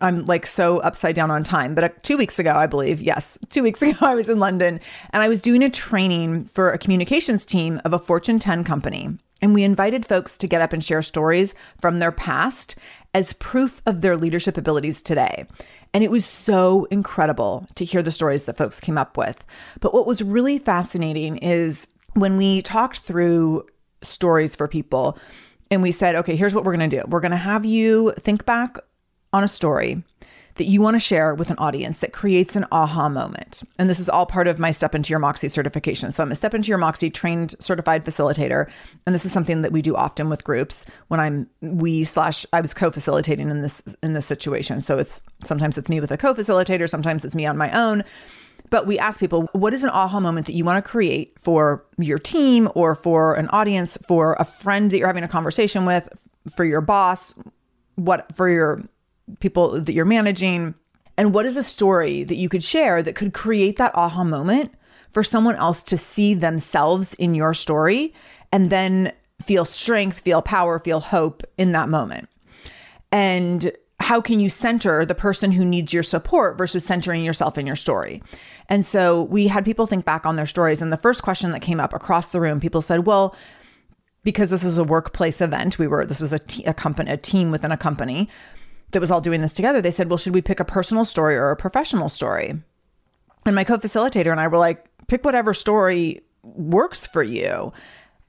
I'm 0.00 0.24
like 0.24 0.46
so 0.46 0.78
upside 0.78 1.14
down 1.14 1.30
on 1.30 1.44
time, 1.44 1.74
but 1.74 1.84
uh, 1.84 1.88
two 2.02 2.16
weeks 2.16 2.38
ago, 2.38 2.52
I 2.52 2.66
believe, 2.66 3.00
yes, 3.00 3.38
two 3.50 3.62
weeks 3.62 3.82
ago, 3.82 3.96
I 4.00 4.14
was 4.14 4.28
in 4.28 4.38
London 4.38 4.80
and 5.10 5.22
I 5.22 5.28
was 5.28 5.42
doing 5.42 5.62
a 5.62 5.70
training 5.70 6.44
for 6.44 6.72
a 6.72 6.78
communications 6.78 7.46
team 7.46 7.80
of 7.84 7.92
a 7.92 7.98
Fortune 7.98 8.38
10 8.38 8.64
company. 8.64 9.10
And 9.42 9.54
we 9.54 9.64
invited 9.64 10.06
folks 10.06 10.38
to 10.38 10.48
get 10.48 10.62
up 10.62 10.72
and 10.72 10.82
share 10.82 11.02
stories 11.02 11.54
from 11.80 11.98
their 11.98 12.12
past 12.12 12.74
as 13.14 13.34
proof 13.34 13.82
of 13.86 14.00
their 14.00 14.16
leadership 14.16 14.56
abilities 14.56 15.02
today. 15.02 15.46
And 15.92 16.02
it 16.02 16.10
was 16.10 16.24
so 16.24 16.86
incredible 16.90 17.66
to 17.76 17.84
hear 17.84 18.02
the 18.02 18.10
stories 18.10 18.44
that 18.44 18.56
folks 18.56 18.80
came 18.80 18.98
up 18.98 19.16
with. 19.16 19.44
But 19.80 19.94
what 19.94 20.06
was 20.06 20.22
really 20.22 20.58
fascinating 20.58 21.36
is 21.38 21.86
when 22.14 22.36
we 22.36 22.62
talked 22.62 23.00
through 23.00 23.66
stories 24.02 24.56
for 24.56 24.68
people, 24.68 25.18
and 25.70 25.82
we 25.82 25.92
said, 25.92 26.14
okay, 26.16 26.36
here's 26.36 26.54
what 26.54 26.64
we're 26.64 26.76
going 26.76 26.90
to 26.90 27.00
do. 27.00 27.04
We're 27.08 27.20
going 27.20 27.30
to 27.30 27.36
have 27.36 27.64
you 27.64 28.14
think 28.18 28.46
back 28.46 28.78
on 29.36 29.44
a 29.44 29.48
story 29.48 30.02
that 30.56 30.64
you 30.64 30.80
want 30.80 30.94
to 30.94 30.98
share 30.98 31.34
with 31.34 31.50
an 31.50 31.58
audience 31.58 31.98
that 31.98 32.12
creates 32.12 32.56
an 32.56 32.64
aha 32.72 33.10
moment. 33.10 33.62
And 33.78 33.90
this 33.90 34.00
is 34.00 34.08
all 34.08 34.24
part 34.24 34.48
of 34.48 34.58
my 34.58 34.70
Step 34.70 34.94
Into 34.94 35.10
Your 35.10 35.18
Moxie 35.18 35.48
certification. 35.48 36.12
So 36.12 36.22
I'm 36.22 36.32
a 36.32 36.36
Step 36.36 36.54
Into 36.54 36.68
Your 36.68 36.78
Moxie 36.78 37.10
trained 37.10 37.54
certified 37.60 38.04
facilitator. 38.04 38.70
And 39.04 39.14
this 39.14 39.26
is 39.26 39.32
something 39.32 39.62
that 39.62 39.72
we 39.72 39.82
do 39.82 39.94
often 39.94 40.30
with 40.30 40.44
groups 40.44 40.86
when 41.08 41.20
I'm 41.20 41.48
we 41.60 42.04
slash 42.04 42.46
I 42.52 42.60
was 42.60 42.72
co-facilitating 42.72 43.50
in 43.50 43.62
this 43.62 43.82
in 44.02 44.14
this 44.14 44.26
situation. 44.26 44.80
So 44.82 44.98
it's 44.98 45.20
sometimes 45.44 45.76
it's 45.76 45.90
me 45.90 46.00
with 46.00 46.10
a 46.10 46.16
co-facilitator, 46.16 46.88
sometimes 46.88 47.24
it's 47.24 47.34
me 47.34 47.46
on 47.46 47.58
my 47.58 47.70
own. 47.72 48.02
But 48.70 48.86
we 48.86 48.98
ask 48.98 49.20
people, 49.20 49.48
what 49.52 49.74
is 49.74 49.84
an 49.84 49.90
aha 49.90 50.18
moment 50.18 50.46
that 50.46 50.54
you 50.54 50.64
want 50.64 50.82
to 50.82 50.90
create 50.90 51.38
for 51.38 51.84
your 51.98 52.18
team 52.18 52.68
or 52.74 52.94
for 52.96 53.34
an 53.34 53.48
audience, 53.50 53.96
for 54.08 54.36
a 54.40 54.44
friend 54.44 54.90
that 54.90 54.98
you're 54.98 55.06
having 55.06 55.22
a 55.22 55.28
conversation 55.28 55.84
with, 55.84 56.08
for 56.56 56.64
your 56.64 56.80
boss, 56.80 57.32
what 57.94 58.34
for 58.34 58.48
your 58.48 58.82
people 59.40 59.80
that 59.80 59.92
you're 59.92 60.04
managing? 60.04 60.74
And 61.16 61.32
what 61.32 61.46
is 61.46 61.56
a 61.56 61.62
story 61.62 62.24
that 62.24 62.36
you 62.36 62.48
could 62.48 62.62
share 62.62 63.02
that 63.02 63.14
could 63.14 63.32
create 63.32 63.76
that 63.76 63.94
aha 63.94 64.24
moment 64.24 64.72
for 65.08 65.22
someone 65.22 65.56
else 65.56 65.82
to 65.84 65.96
see 65.96 66.34
themselves 66.34 67.14
in 67.14 67.34
your 67.34 67.54
story 67.54 68.12
and 68.52 68.70
then 68.70 69.12
feel 69.40 69.64
strength, 69.64 70.20
feel 70.20 70.42
power, 70.42 70.78
feel 70.78 71.00
hope 71.00 71.42
in 71.56 71.72
that 71.72 71.88
moment? 71.88 72.28
And 73.12 73.72
how 73.98 74.20
can 74.20 74.40
you 74.40 74.50
center 74.50 75.06
the 75.06 75.14
person 75.14 75.52
who 75.52 75.64
needs 75.64 75.92
your 75.92 76.02
support 76.02 76.58
versus 76.58 76.84
centering 76.84 77.24
yourself 77.24 77.56
in 77.56 77.66
your 77.66 77.76
story? 77.76 78.22
And 78.68 78.84
so 78.84 79.22
we 79.24 79.46
had 79.46 79.64
people 79.64 79.86
think 79.86 80.04
back 80.04 80.26
on 80.26 80.36
their 80.36 80.46
stories. 80.46 80.82
And 80.82 80.92
the 80.92 80.96
first 80.98 81.22
question 81.22 81.50
that 81.52 81.62
came 81.62 81.80
up 81.80 81.94
across 81.94 82.30
the 82.30 82.40
room, 82.40 82.60
people 82.60 82.82
said, 82.82 83.06
well, 83.06 83.34
because 84.22 84.50
this 84.50 84.64
was 84.64 84.76
a 84.76 84.84
workplace 84.84 85.40
event, 85.40 85.78
we 85.78 85.86
were, 85.86 86.04
this 86.04 86.20
was 86.20 86.32
a, 86.32 86.38
t- 86.40 86.64
a 86.64 86.74
company, 86.74 87.10
a 87.10 87.16
team 87.16 87.50
within 87.50 87.72
a 87.72 87.76
company 87.76 88.28
that 88.92 89.00
was 89.00 89.10
all 89.10 89.20
doing 89.20 89.40
this 89.40 89.54
together, 89.54 89.80
they 89.80 89.90
said, 89.90 90.08
well, 90.08 90.16
should 90.16 90.34
we 90.34 90.42
pick 90.42 90.60
a 90.60 90.64
personal 90.64 91.04
story 91.04 91.36
or 91.36 91.50
a 91.50 91.56
professional 91.56 92.08
story? 92.08 92.54
And 93.44 93.54
my 93.54 93.64
co 93.64 93.78
facilitator 93.78 94.30
and 94.30 94.40
I 94.40 94.48
were 94.48 94.58
like, 94.58 94.86
pick 95.08 95.24
whatever 95.24 95.54
story 95.54 96.22
works 96.42 97.06
for 97.06 97.22
you. 97.22 97.72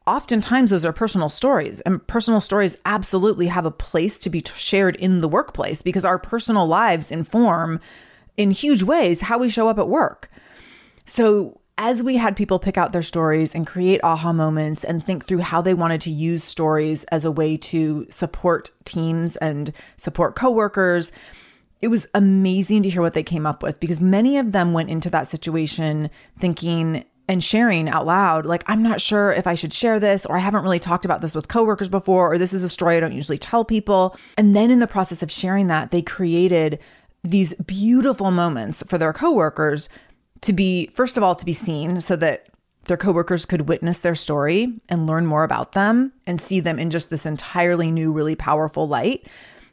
Oftentimes, 0.06 0.72
those 0.72 0.86
are 0.86 0.94
personal 0.94 1.28
stories, 1.28 1.82
and 1.82 2.06
personal 2.08 2.40
stories 2.40 2.78
absolutely 2.86 3.48
have 3.48 3.66
a 3.66 3.72
place 3.72 4.18
to 4.20 4.30
be 4.30 4.40
t- 4.40 4.54
shared 4.56 4.96
in 4.96 5.20
the 5.20 5.28
workplace 5.28 5.82
because 5.82 6.06
our 6.06 6.18
personal 6.18 6.66
lives 6.66 7.12
inform 7.12 7.82
in 8.38 8.52
huge 8.52 8.84
ways 8.84 9.20
how 9.22 9.38
we 9.38 9.50
show 9.50 9.68
up 9.68 9.78
at 9.78 9.90
work. 9.90 10.32
So, 11.06 11.60
as 11.78 12.02
we 12.02 12.18
had 12.18 12.36
people 12.36 12.60
pick 12.60 12.78
out 12.78 12.92
their 12.92 13.02
stories 13.02 13.54
and 13.54 13.68
create 13.68 14.02
aha 14.04 14.34
moments 14.34 14.84
and 14.84 15.06
think 15.06 15.26
through 15.26 15.40
how 15.40 15.62
they 15.62 15.74
wanted 15.74 16.02
to 16.02 16.10
use 16.10 16.44
stories 16.44 17.04
as 17.06 17.24
a 17.24 17.32
way 17.32 17.56
to 17.56 18.08
support 18.10 18.72
teams 18.84 19.36
and 19.38 19.72
support 19.98 20.36
coworkers, 20.36 21.12
it 21.82 21.90
was 21.90 22.08
amazing 22.16 22.82
to 22.84 22.90
hear 22.90 23.02
what 23.02 23.14
they 23.14 23.24
came 23.24 23.46
up 23.46 23.62
with 23.62 23.80
because 23.80 24.02
many 24.02 24.38
of 24.38 24.52
them 24.52 24.74
went 24.74 24.90
into 24.90 25.10
that 25.12 25.28
situation 25.28 26.10
thinking 26.38 27.06
and 27.30 27.44
sharing 27.44 27.90
out 27.90 28.06
loud 28.06 28.46
like 28.46 28.64
i'm 28.68 28.82
not 28.82 29.02
sure 29.02 29.34
if 29.34 29.46
i 29.46 29.54
should 29.54 29.74
share 29.74 30.00
this 30.00 30.26
or 30.26 30.38
i 30.38 30.40
haven't 30.40 30.64
really 30.64 30.80
talked 30.80 31.04
about 31.04 31.20
this 31.20 31.36
with 31.36 31.50
coworkers 31.50 31.90
before 31.90 32.32
or 32.32 32.38
this 32.38 32.54
is 32.54 32.64
a 32.64 32.70
story 32.70 32.96
i 32.96 33.00
don't 33.00 33.12
usually 33.12 33.38
tell 33.38 33.66
people. 33.66 34.18
And 34.38 34.56
then 34.56 34.72
in 34.72 34.80
the 34.80 34.88
process 34.88 35.22
of 35.22 35.32
sharing 35.32 35.68
that 35.68 35.92
they 35.92 36.02
created 36.02 36.80
these 37.24 37.54
beautiful 37.56 38.32
moments 38.32 38.84
for 38.88 38.98
their 38.98 39.14
coworkers 39.14 39.90
to 40.42 40.54
be, 40.54 40.88
first 40.88 41.18
of 41.18 41.24
all, 41.24 41.36
to 41.36 41.46
be 41.46 41.54
seen 41.54 42.02
so 42.02 42.16
that 42.18 42.48
their 42.86 42.98
coworkers 42.98 43.46
could 43.46 43.68
witness 43.68 44.00
their 44.00 44.16
story 44.16 44.80
and 44.90 45.08
learn 45.08 45.26
more 45.26 45.44
about 45.44 45.74
them 45.74 46.14
and 46.26 46.40
see 46.40 46.60
them 46.60 46.80
in 46.80 46.90
just 46.90 47.10
this 47.10 47.26
entirely 47.26 47.92
new, 47.92 48.12
really 48.12 48.36
powerful 48.36 48.88
light. 48.88 49.28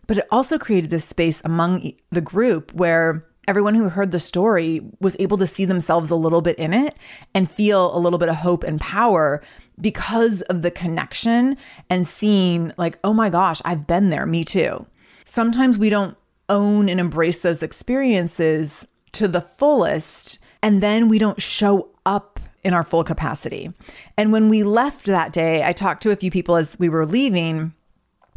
But 0.07 0.19
it 0.19 0.27
also 0.31 0.59
created 0.59 0.91
this 0.91 1.05
space 1.05 1.41
among 1.45 1.93
the 2.11 2.21
group 2.21 2.75
where 2.75 3.25
everyone 3.47 3.75
who 3.75 3.89
heard 3.89 4.11
the 4.11 4.19
story 4.19 4.81
was 5.01 5.17
able 5.19 5.37
to 5.39 5.47
see 5.47 5.65
themselves 5.65 6.11
a 6.11 6.17
little 6.17 6.41
bit 6.41 6.59
in 6.59 6.73
it 6.73 6.97
and 7.35 7.51
feel 7.51 7.95
a 7.97 7.99
little 7.99 8.19
bit 8.19 8.29
of 8.29 8.37
hope 8.37 8.65
and 8.65 8.81
power 8.81 9.43
because 9.81 10.43
of 10.43 10.63
the 10.63 10.71
connection 10.71 11.57
and 11.91 12.07
seeing, 12.07 12.73
like, 12.77 12.99
oh 13.05 13.13
my 13.13 13.29
gosh, 13.29 13.61
I've 13.65 13.87
been 13.87 14.11
there, 14.11 14.27
me 14.27 14.45
too. 14.45 14.87
Sometimes 15.25 15.79
we 15.79 15.91
don't 15.91 16.17
own 16.49 16.89
and 16.89 17.01
embrace 17.01 17.43
those 17.43 17.63
experiences 17.63 18.87
to 19.13 19.29
the 19.29 19.41
fullest 19.41 20.39
and 20.65 20.83
then 20.83 21.11
we 21.11 21.19
don't 21.19 21.43
show 21.43 21.91
up 22.07 22.41
in 22.65 22.73
our 22.73 22.83
full 22.83 23.05
capacity. 23.05 23.71
And 24.17 24.33
when 24.33 24.49
we 24.49 24.63
left 24.63 25.05
that 25.05 25.31
day, 25.31 25.63
I 25.63 25.75
talked 25.75 26.03
to 26.05 26.11
a 26.11 26.17
few 26.17 26.31
people 26.31 26.57
as 26.57 26.79
we 26.79 26.89
were 26.89 27.05
leaving 27.05 27.75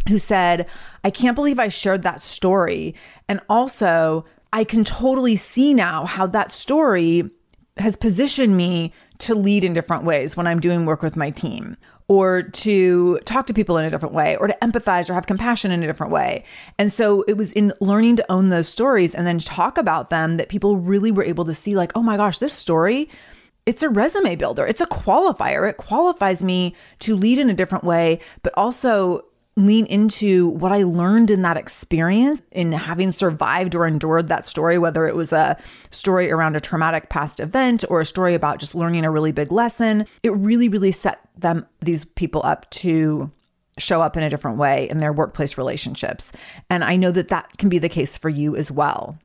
who 0.09 0.17
said, 0.17 0.67
I 1.05 1.09
can't 1.09 1.35
believe 1.35 1.57
I 1.57 1.69
shared 1.69 2.03
that 2.03 2.19
story. 2.19 2.95
And 3.29 3.39
also, 3.47 4.25
I 4.51 4.65
can 4.65 4.83
totally 4.83 5.37
see 5.37 5.73
now 5.73 6.05
how 6.05 6.27
that 6.27 6.51
story 6.51 7.29
has 7.77 7.95
positioned 7.95 8.57
me 8.57 8.91
to 9.19 9.33
lead 9.33 9.63
in 9.63 9.71
different 9.71 10.03
ways 10.03 10.35
when 10.35 10.47
I'm 10.47 10.59
doing 10.59 10.85
work 10.85 11.01
with 11.01 11.15
my 11.15 11.29
team 11.29 11.77
or 12.09 12.43
to 12.43 13.19
talk 13.25 13.47
to 13.47 13.53
people 13.53 13.77
in 13.77 13.85
a 13.85 13.89
different 13.89 14.15
way 14.15 14.37
or 14.37 14.47
to 14.47 14.57
empathize 14.61 15.09
or 15.09 15.13
have 15.13 15.27
compassion 15.27 15.71
in 15.71 15.83
a 15.83 15.87
different 15.87 16.13
way. 16.13 16.43
And 16.77 16.91
so 16.91 17.23
it 17.23 17.35
was 17.35 17.51
in 17.51 17.73
learning 17.81 18.15
to 18.17 18.31
own 18.31 18.49
those 18.49 18.69
stories 18.69 19.13
and 19.13 19.27
then 19.27 19.39
talk 19.39 19.77
about 19.77 20.09
them 20.09 20.37
that 20.37 20.47
people 20.47 20.77
really 20.77 21.11
were 21.11 21.23
able 21.23 21.43
to 21.45 21.53
see, 21.53 21.75
like, 21.75 21.91
oh 21.95 22.01
my 22.01 22.15
gosh, 22.15 22.37
this 22.37 22.53
story. 22.53 23.09
It's 23.65 23.83
a 23.83 23.89
resume 23.89 24.37
builder. 24.37 24.65
It's 24.65 24.79
a 24.79 24.85
qualifier. 24.85 25.69
It 25.69 25.75
qualifies 25.75 26.41
me 26.41 26.73
to 26.99 27.17
lead 27.17 27.39
in 27.39 27.49
a 27.49 27.53
different 27.53 27.83
way, 27.83 28.21
but 28.41 28.53
also 28.55 29.25
lean 29.57 29.87
into 29.87 30.49
what 30.49 30.71
I 30.71 30.83
learned 30.83 31.31
in 31.31 31.41
that 31.41 31.57
experience 31.57 32.41
in 32.51 32.71
having 32.71 33.11
survived 33.11 33.73
or 33.75 33.87
endured 33.87 34.27
that 34.27 34.45
story, 34.45 34.77
whether 34.77 35.07
it 35.07 35.15
was 35.15 35.33
a 35.33 35.57
story 35.89 36.31
around 36.31 36.55
a 36.55 36.59
traumatic 36.59 37.09
past 37.09 37.39
event 37.39 37.83
or 37.89 37.99
a 37.99 38.05
story 38.05 38.35
about 38.35 38.59
just 38.59 38.75
learning 38.75 39.03
a 39.03 39.11
really 39.11 39.31
big 39.31 39.51
lesson. 39.51 40.05
It 40.21 40.29
really, 40.29 40.69
really 40.69 40.91
set 40.91 41.19
them, 41.35 41.65
these 41.81 42.05
people 42.05 42.41
up 42.45 42.69
to 42.71 43.31
show 43.79 44.01
up 44.01 44.15
in 44.15 44.23
a 44.23 44.29
different 44.29 44.57
way 44.57 44.87
in 44.89 44.99
their 44.99 45.13
workplace 45.13 45.57
relationships. 45.57 46.31
And 46.69 46.83
I 46.83 46.95
know 46.95 47.11
that 47.11 47.29
that 47.29 47.57
can 47.57 47.69
be 47.69 47.79
the 47.79 47.89
case 47.89 48.15
for 48.17 48.29
you 48.29 48.55
as 48.55 48.71
well. 48.71 49.17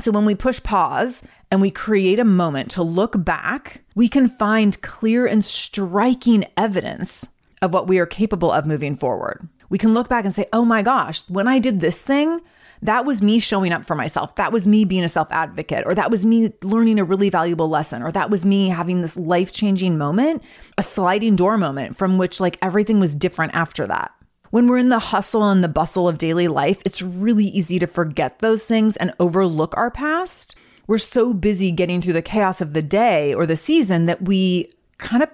So 0.00 0.10
when 0.10 0.26
we 0.26 0.34
push 0.34 0.62
pause 0.62 1.22
and 1.50 1.60
we 1.60 1.70
create 1.70 2.18
a 2.18 2.24
moment 2.24 2.70
to 2.72 2.82
look 2.82 3.24
back, 3.24 3.82
we 3.94 4.08
can 4.08 4.28
find 4.28 4.80
clear 4.82 5.26
and 5.26 5.44
striking 5.44 6.44
evidence 6.56 7.26
of 7.62 7.72
what 7.72 7.86
we 7.86 7.98
are 7.98 8.06
capable 8.06 8.50
of 8.50 8.66
moving 8.66 8.94
forward. 8.94 9.48
We 9.68 9.78
can 9.78 9.94
look 9.94 10.08
back 10.08 10.24
and 10.24 10.34
say, 10.34 10.46
oh 10.52 10.64
my 10.64 10.82
gosh, 10.82 11.22
when 11.28 11.48
I 11.48 11.58
did 11.58 11.80
this 11.80 12.02
thing, 12.02 12.40
that 12.82 13.04
was 13.06 13.22
me 13.22 13.38
showing 13.38 13.72
up 13.72 13.84
for 13.84 13.94
myself. 13.94 14.34
That 14.36 14.52
was 14.52 14.66
me 14.66 14.84
being 14.84 15.04
a 15.04 15.08
self 15.08 15.28
advocate, 15.30 15.84
or 15.86 15.94
that 15.94 16.10
was 16.10 16.24
me 16.24 16.52
learning 16.62 16.98
a 16.98 17.04
really 17.04 17.30
valuable 17.30 17.68
lesson, 17.68 18.02
or 18.02 18.12
that 18.12 18.30
was 18.30 18.44
me 18.44 18.68
having 18.68 19.00
this 19.00 19.16
life 19.16 19.52
changing 19.52 19.96
moment, 19.96 20.42
a 20.76 20.82
sliding 20.82 21.36
door 21.36 21.56
moment 21.56 21.96
from 21.96 22.18
which 22.18 22.40
like 22.40 22.58
everything 22.60 23.00
was 23.00 23.14
different 23.14 23.54
after 23.54 23.86
that. 23.86 24.12
When 24.50 24.68
we're 24.68 24.78
in 24.78 24.90
the 24.90 24.98
hustle 24.98 25.50
and 25.50 25.64
the 25.64 25.68
bustle 25.68 26.08
of 26.08 26.18
daily 26.18 26.46
life, 26.46 26.80
it's 26.84 27.02
really 27.02 27.46
easy 27.46 27.78
to 27.78 27.86
forget 27.86 28.38
those 28.38 28.64
things 28.64 28.96
and 28.98 29.12
overlook 29.18 29.74
our 29.76 29.90
past. 29.90 30.54
We're 30.86 30.98
so 30.98 31.32
busy 31.32 31.72
getting 31.72 32.02
through 32.02 32.12
the 32.12 32.22
chaos 32.22 32.60
of 32.60 32.72
the 32.72 32.82
day 32.82 33.34
or 33.34 33.46
the 33.46 33.56
season 33.56 34.06
that 34.06 34.22
we 34.22 34.72
kind 34.98 35.22
of 35.22 35.30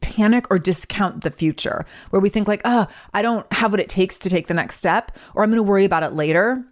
panic 0.00 0.46
or 0.50 0.58
discount 0.58 1.22
the 1.22 1.30
future, 1.30 1.84
where 2.10 2.20
we 2.20 2.28
think, 2.28 2.48
like, 2.48 2.62
oh, 2.64 2.86
I 3.14 3.22
don't 3.22 3.50
have 3.52 3.72
what 3.72 3.80
it 3.80 3.88
takes 3.88 4.18
to 4.18 4.30
take 4.30 4.46
the 4.46 4.54
next 4.54 4.76
step, 4.76 5.16
or 5.34 5.42
I'm 5.42 5.50
going 5.50 5.56
to 5.56 5.62
worry 5.62 5.84
about 5.84 6.02
it 6.02 6.12
later. 6.12 6.64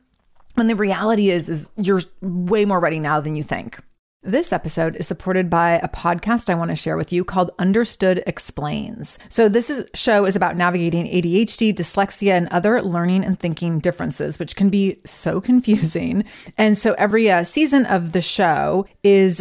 When 0.55 0.67
the 0.67 0.75
reality 0.75 1.31
is, 1.31 1.49
is 1.49 1.71
you're 1.77 2.01
way 2.21 2.65
more 2.65 2.81
ready 2.81 2.99
now 2.99 3.21
than 3.21 3.35
you 3.35 3.43
think. 3.43 3.79
This 4.25 4.53
episode 4.53 4.97
is 4.97 5.07
supported 5.07 5.49
by 5.49 5.79
a 5.79 5.89
podcast 5.89 6.51
I 6.51 6.57
want 6.57 6.71
to 6.71 6.77
share 6.77 6.97
with 6.97 7.13
you 7.13 7.25
called 7.25 7.53
Understood 7.61 8.21
Explains. 8.27 9.17
So 9.29 9.49
this 9.49 9.71
is, 9.71 9.85
show 9.95 10.25
is 10.25 10.35
about 10.35 10.57
navigating 10.57 11.07
ADHD, 11.07 11.73
dyslexia, 11.73 12.33
and 12.33 12.49
other 12.49 12.83
learning 12.83 13.25
and 13.25 13.39
thinking 13.39 13.79
differences, 13.79 14.41
which 14.41 14.57
can 14.57 14.71
be 14.71 15.01
so 15.07 15.41
confusing. 15.49 16.25
And 16.57 16.77
so 16.77 16.95
every 16.95 17.31
uh, 17.31 17.45
season 17.45 17.87
of 17.87 18.11
the 18.11 18.21
show 18.21 18.87
is 19.05 19.41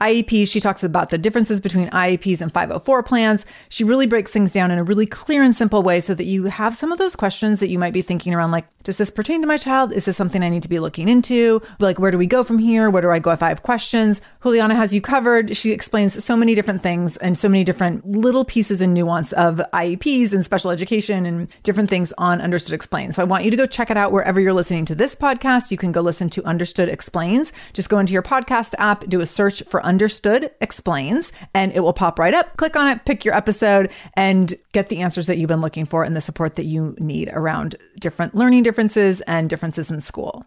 IEPs, 0.00 0.50
she 0.50 0.60
talks 0.60 0.84
about 0.84 1.08
the 1.08 1.16
differences 1.16 1.60
between 1.60 1.88
IEPs 1.90 2.40
and 2.40 2.52
504 2.52 3.02
plans. 3.02 3.46
She 3.70 3.82
really 3.82 4.06
breaks 4.06 4.30
things 4.30 4.52
down 4.52 4.70
in 4.70 4.78
a 4.78 4.84
really 4.84 5.06
clear 5.06 5.42
and 5.42 5.56
simple 5.56 5.82
way 5.82 6.00
so 6.00 6.14
that 6.14 6.24
you 6.24 6.44
have 6.44 6.76
some 6.76 6.92
of 6.92 6.98
those 6.98 7.16
questions 7.16 7.60
that 7.60 7.70
you 7.70 7.78
might 7.78 7.94
be 7.94 8.02
thinking 8.02 8.34
around 8.34 8.50
like, 8.50 8.66
does 8.82 8.98
this 8.98 9.10
pertain 9.10 9.40
to 9.40 9.46
my 9.46 9.56
child? 9.56 9.92
Is 9.92 10.04
this 10.04 10.16
something 10.16 10.42
I 10.42 10.50
need 10.50 10.62
to 10.62 10.68
be 10.68 10.78
looking 10.78 11.08
into? 11.08 11.62
Like, 11.80 11.98
where 11.98 12.10
do 12.10 12.18
we 12.18 12.26
go 12.26 12.42
from 12.42 12.58
here? 12.58 12.90
Where 12.90 13.02
do 13.02 13.10
I 13.10 13.18
go 13.18 13.30
if 13.30 13.42
I 13.42 13.48
have 13.48 13.62
questions? 13.62 14.20
Juliana 14.46 14.76
has 14.76 14.94
you 14.94 15.00
covered. 15.00 15.56
She 15.56 15.72
explains 15.72 16.22
so 16.24 16.36
many 16.36 16.54
different 16.54 16.80
things 16.80 17.16
and 17.16 17.36
so 17.36 17.48
many 17.48 17.64
different 17.64 18.08
little 18.08 18.44
pieces 18.44 18.80
and 18.80 18.94
nuance 18.94 19.32
of 19.32 19.60
IEPs 19.74 20.32
and 20.32 20.44
special 20.44 20.70
education 20.70 21.26
and 21.26 21.48
different 21.64 21.90
things 21.90 22.12
on 22.16 22.40
Understood 22.40 22.72
Explains. 22.72 23.16
So 23.16 23.22
I 23.22 23.24
want 23.24 23.42
you 23.42 23.50
to 23.50 23.56
go 23.56 23.66
check 23.66 23.90
it 23.90 23.96
out 23.96 24.12
wherever 24.12 24.38
you're 24.38 24.52
listening 24.52 24.84
to 24.84 24.94
this 24.94 25.16
podcast. 25.16 25.72
You 25.72 25.76
can 25.76 25.90
go 25.90 26.00
listen 26.00 26.30
to 26.30 26.44
Understood 26.44 26.88
Explains. 26.88 27.52
Just 27.72 27.88
go 27.88 27.98
into 27.98 28.12
your 28.12 28.22
podcast 28.22 28.76
app, 28.78 29.04
do 29.08 29.20
a 29.20 29.26
search 29.26 29.64
for 29.64 29.84
Understood 29.84 30.52
Explains, 30.60 31.32
and 31.52 31.72
it 31.72 31.80
will 31.80 31.92
pop 31.92 32.16
right 32.16 32.32
up. 32.32 32.56
Click 32.56 32.76
on 32.76 32.86
it, 32.86 33.04
pick 33.04 33.24
your 33.24 33.34
episode, 33.34 33.92
and 34.14 34.54
get 34.70 34.90
the 34.90 34.98
answers 34.98 35.26
that 35.26 35.38
you've 35.38 35.48
been 35.48 35.60
looking 35.60 35.86
for 35.86 36.04
and 36.04 36.14
the 36.14 36.20
support 36.20 36.54
that 36.54 36.66
you 36.66 36.94
need 37.00 37.30
around 37.32 37.74
different 37.98 38.36
learning 38.36 38.62
differences 38.62 39.20
and 39.22 39.50
differences 39.50 39.90
in 39.90 40.00
school. 40.00 40.46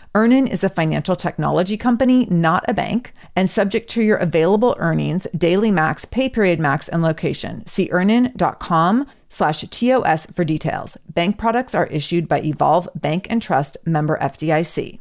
EarnIn 0.13 0.49
is 0.51 0.61
a 0.61 0.69
financial 0.69 1.15
technology 1.15 1.77
company, 1.77 2.25
not 2.29 2.65
a 2.67 2.73
bank, 2.73 3.13
and 3.37 3.49
subject 3.49 3.89
to 3.91 4.01
your 4.01 4.17
available 4.17 4.75
earnings, 4.77 5.25
daily 5.37 5.71
max, 5.71 6.03
pay 6.03 6.27
period 6.27 6.59
max, 6.59 6.89
and 6.89 7.01
location. 7.01 7.65
See 7.65 7.89
earnin.com 7.91 9.07
slash 9.29 9.61
TOS 9.61 10.25
for 10.25 10.43
details. 10.43 10.97
Bank 11.13 11.37
products 11.37 11.73
are 11.73 11.87
issued 11.87 12.27
by 12.27 12.41
Evolve 12.41 12.89
Bank 12.93 13.27
and 13.29 13.41
Trust 13.41 13.77
member 13.85 14.19
FDIC. 14.21 14.99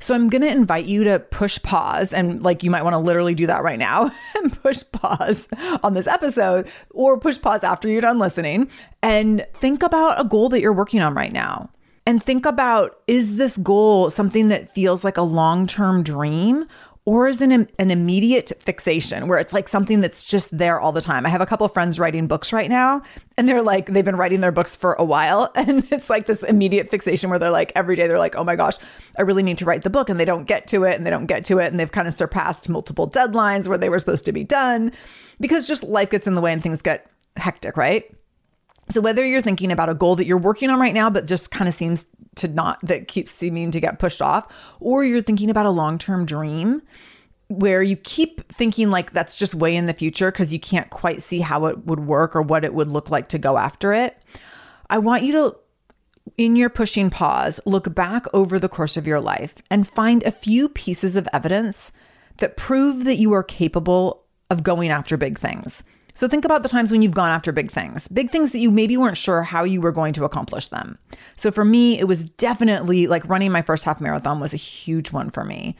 So 0.00 0.16
I'm 0.16 0.28
going 0.28 0.42
to 0.42 0.48
invite 0.48 0.86
you 0.86 1.04
to 1.04 1.20
push 1.20 1.62
pause 1.62 2.12
and 2.12 2.42
like 2.42 2.64
you 2.64 2.70
might 2.70 2.82
want 2.82 2.94
to 2.94 2.98
literally 2.98 3.36
do 3.36 3.46
that 3.46 3.62
right 3.62 3.78
now 3.78 4.10
and 4.34 4.60
push 4.62 4.82
pause 4.90 5.46
on 5.84 5.94
this 5.94 6.08
episode 6.08 6.68
or 6.90 7.20
push 7.20 7.40
pause 7.40 7.62
after 7.62 7.88
you're 7.88 8.00
done 8.00 8.18
listening 8.18 8.68
and 9.00 9.46
think 9.54 9.84
about 9.84 10.20
a 10.20 10.24
goal 10.24 10.48
that 10.48 10.60
you're 10.60 10.72
working 10.72 11.00
on 11.00 11.14
right 11.14 11.32
now 11.32 11.70
and 12.06 12.22
think 12.22 12.46
about 12.46 12.98
is 13.06 13.36
this 13.36 13.56
goal 13.56 14.10
something 14.10 14.48
that 14.48 14.68
feels 14.68 15.04
like 15.04 15.16
a 15.16 15.22
long 15.22 15.66
term 15.66 16.02
dream? 16.02 16.66
Or 17.06 17.26
is 17.26 17.42
it 17.42 17.52
an, 17.52 17.68
an 17.78 17.90
immediate 17.90 18.50
fixation 18.58 19.28
where 19.28 19.38
it's 19.38 19.52
like 19.52 19.68
something 19.68 20.00
that's 20.00 20.24
just 20.24 20.56
there 20.56 20.80
all 20.80 20.90
the 20.90 21.02
time? 21.02 21.26
I 21.26 21.28
have 21.28 21.42
a 21.42 21.46
couple 21.46 21.68
friends 21.68 21.98
writing 21.98 22.26
books 22.26 22.50
right 22.50 22.70
now, 22.70 23.02
and 23.36 23.46
they're 23.46 23.60
like, 23.60 23.92
they've 23.92 24.04
been 24.04 24.16
writing 24.16 24.40
their 24.40 24.52
books 24.52 24.74
for 24.74 24.94
a 24.94 25.04
while. 25.04 25.52
And 25.64 25.86
it's 25.92 26.08
like 26.08 26.24
this 26.24 26.42
immediate 26.42 26.88
fixation 26.88 27.28
where 27.28 27.38
they're 27.38 27.50
like, 27.50 27.72
every 27.74 27.94
day 27.94 28.06
they're 28.06 28.18
like, 28.18 28.36
oh 28.36 28.44
my 28.44 28.56
gosh, 28.56 28.76
I 29.18 29.22
really 29.22 29.42
need 29.42 29.58
to 29.58 29.66
write 29.66 29.82
the 29.82 29.90
book. 29.90 30.08
And 30.08 30.18
they 30.18 30.24
don't 30.24 30.46
get 30.46 30.66
to 30.68 30.84
it, 30.84 30.96
and 30.96 31.04
they 31.04 31.10
don't 31.10 31.26
get 31.26 31.44
to 31.46 31.58
it. 31.58 31.70
And 31.70 31.78
they've 31.78 31.92
kind 31.92 32.08
of 32.08 32.14
surpassed 32.14 32.70
multiple 32.70 33.10
deadlines 33.10 33.68
where 33.68 33.78
they 33.78 33.90
were 33.90 33.98
supposed 33.98 34.24
to 34.24 34.32
be 34.32 34.44
done 34.44 34.90
because 35.40 35.66
just 35.66 35.84
life 35.84 36.08
gets 36.08 36.26
in 36.26 36.34
the 36.34 36.40
way 36.40 36.54
and 36.54 36.62
things 36.62 36.80
get 36.80 37.10
hectic, 37.36 37.76
right? 37.76 38.10
So 38.90 39.00
whether 39.00 39.24
you're 39.24 39.40
thinking 39.40 39.72
about 39.72 39.88
a 39.88 39.94
goal 39.94 40.16
that 40.16 40.26
you're 40.26 40.38
working 40.38 40.70
on 40.70 40.78
right 40.78 40.94
now, 40.94 41.10
but 41.10 41.26
just 41.26 41.50
kind 41.50 41.68
of 41.68 41.74
seems 41.74 42.06
to 42.36 42.48
not, 42.48 42.80
that 42.82 43.08
keeps 43.08 43.32
seeming 43.32 43.70
to 43.70 43.80
get 43.80 43.98
pushed 43.98 44.20
off, 44.20 44.52
or 44.80 45.04
you're 45.04 45.22
thinking 45.22 45.50
about 45.50 45.66
a 45.66 45.70
long 45.70 45.98
term 45.98 46.26
dream 46.26 46.82
where 47.48 47.82
you 47.82 47.96
keep 47.96 48.50
thinking 48.52 48.90
like 48.90 49.12
that's 49.12 49.36
just 49.36 49.54
way 49.54 49.76
in 49.76 49.86
the 49.86 49.92
future 49.92 50.30
because 50.30 50.52
you 50.52 50.58
can't 50.58 50.90
quite 50.90 51.22
see 51.22 51.40
how 51.40 51.66
it 51.66 51.84
would 51.86 52.00
work 52.00 52.34
or 52.34 52.42
what 52.42 52.64
it 52.64 52.74
would 52.74 52.88
look 52.88 53.10
like 53.10 53.28
to 53.28 53.38
go 53.38 53.58
after 53.58 53.92
it. 53.92 54.16
I 54.88 54.98
want 54.98 55.24
you 55.24 55.32
to, 55.32 55.56
in 56.38 56.56
your 56.56 56.70
pushing 56.70 57.10
pause, 57.10 57.60
look 57.64 57.94
back 57.94 58.26
over 58.32 58.58
the 58.58 58.68
course 58.68 58.96
of 58.96 59.06
your 59.06 59.20
life 59.20 59.56
and 59.70 59.86
find 59.86 60.22
a 60.22 60.30
few 60.30 60.68
pieces 60.68 61.16
of 61.16 61.28
evidence 61.32 61.92
that 62.38 62.56
prove 62.56 63.04
that 63.04 63.16
you 63.16 63.32
are 63.32 63.42
capable 63.42 64.24
of 64.50 64.62
going 64.62 64.90
after 64.90 65.16
big 65.16 65.38
things. 65.38 65.82
So 66.14 66.28
think 66.28 66.44
about 66.44 66.62
the 66.62 66.68
times 66.68 66.90
when 66.92 67.02
you've 67.02 67.12
gone 67.12 67.30
after 67.30 67.50
big 67.50 67.72
things, 67.72 68.06
big 68.06 68.30
things 68.30 68.52
that 68.52 68.58
you 68.58 68.70
maybe 68.70 68.96
weren't 68.96 69.16
sure 69.16 69.42
how 69.42 69.64
you 69.64 69.80
were 69.80 69.92
going 69.92 70.12
to 70.14 70.24
accomplish 70.24 70.68
them. 70.68 70.96
So 71.36 71.50
for 71.50 71.64
me, 71.64 71.98
it 71.98 72.04
was 72.04 72.24
definitely 72.24 73.08
like 73.08 73.28
running 73.28 73.50
my 73.50 73.62
first 73.62 73.84
half 73.84 74.00
marathon 74.00 74.38
was 74.38 74.54
a 74.54 74.58
huge 74.58 75.10
one 75.10 75.28
for 75.28 75.44
me. 75.44 75.76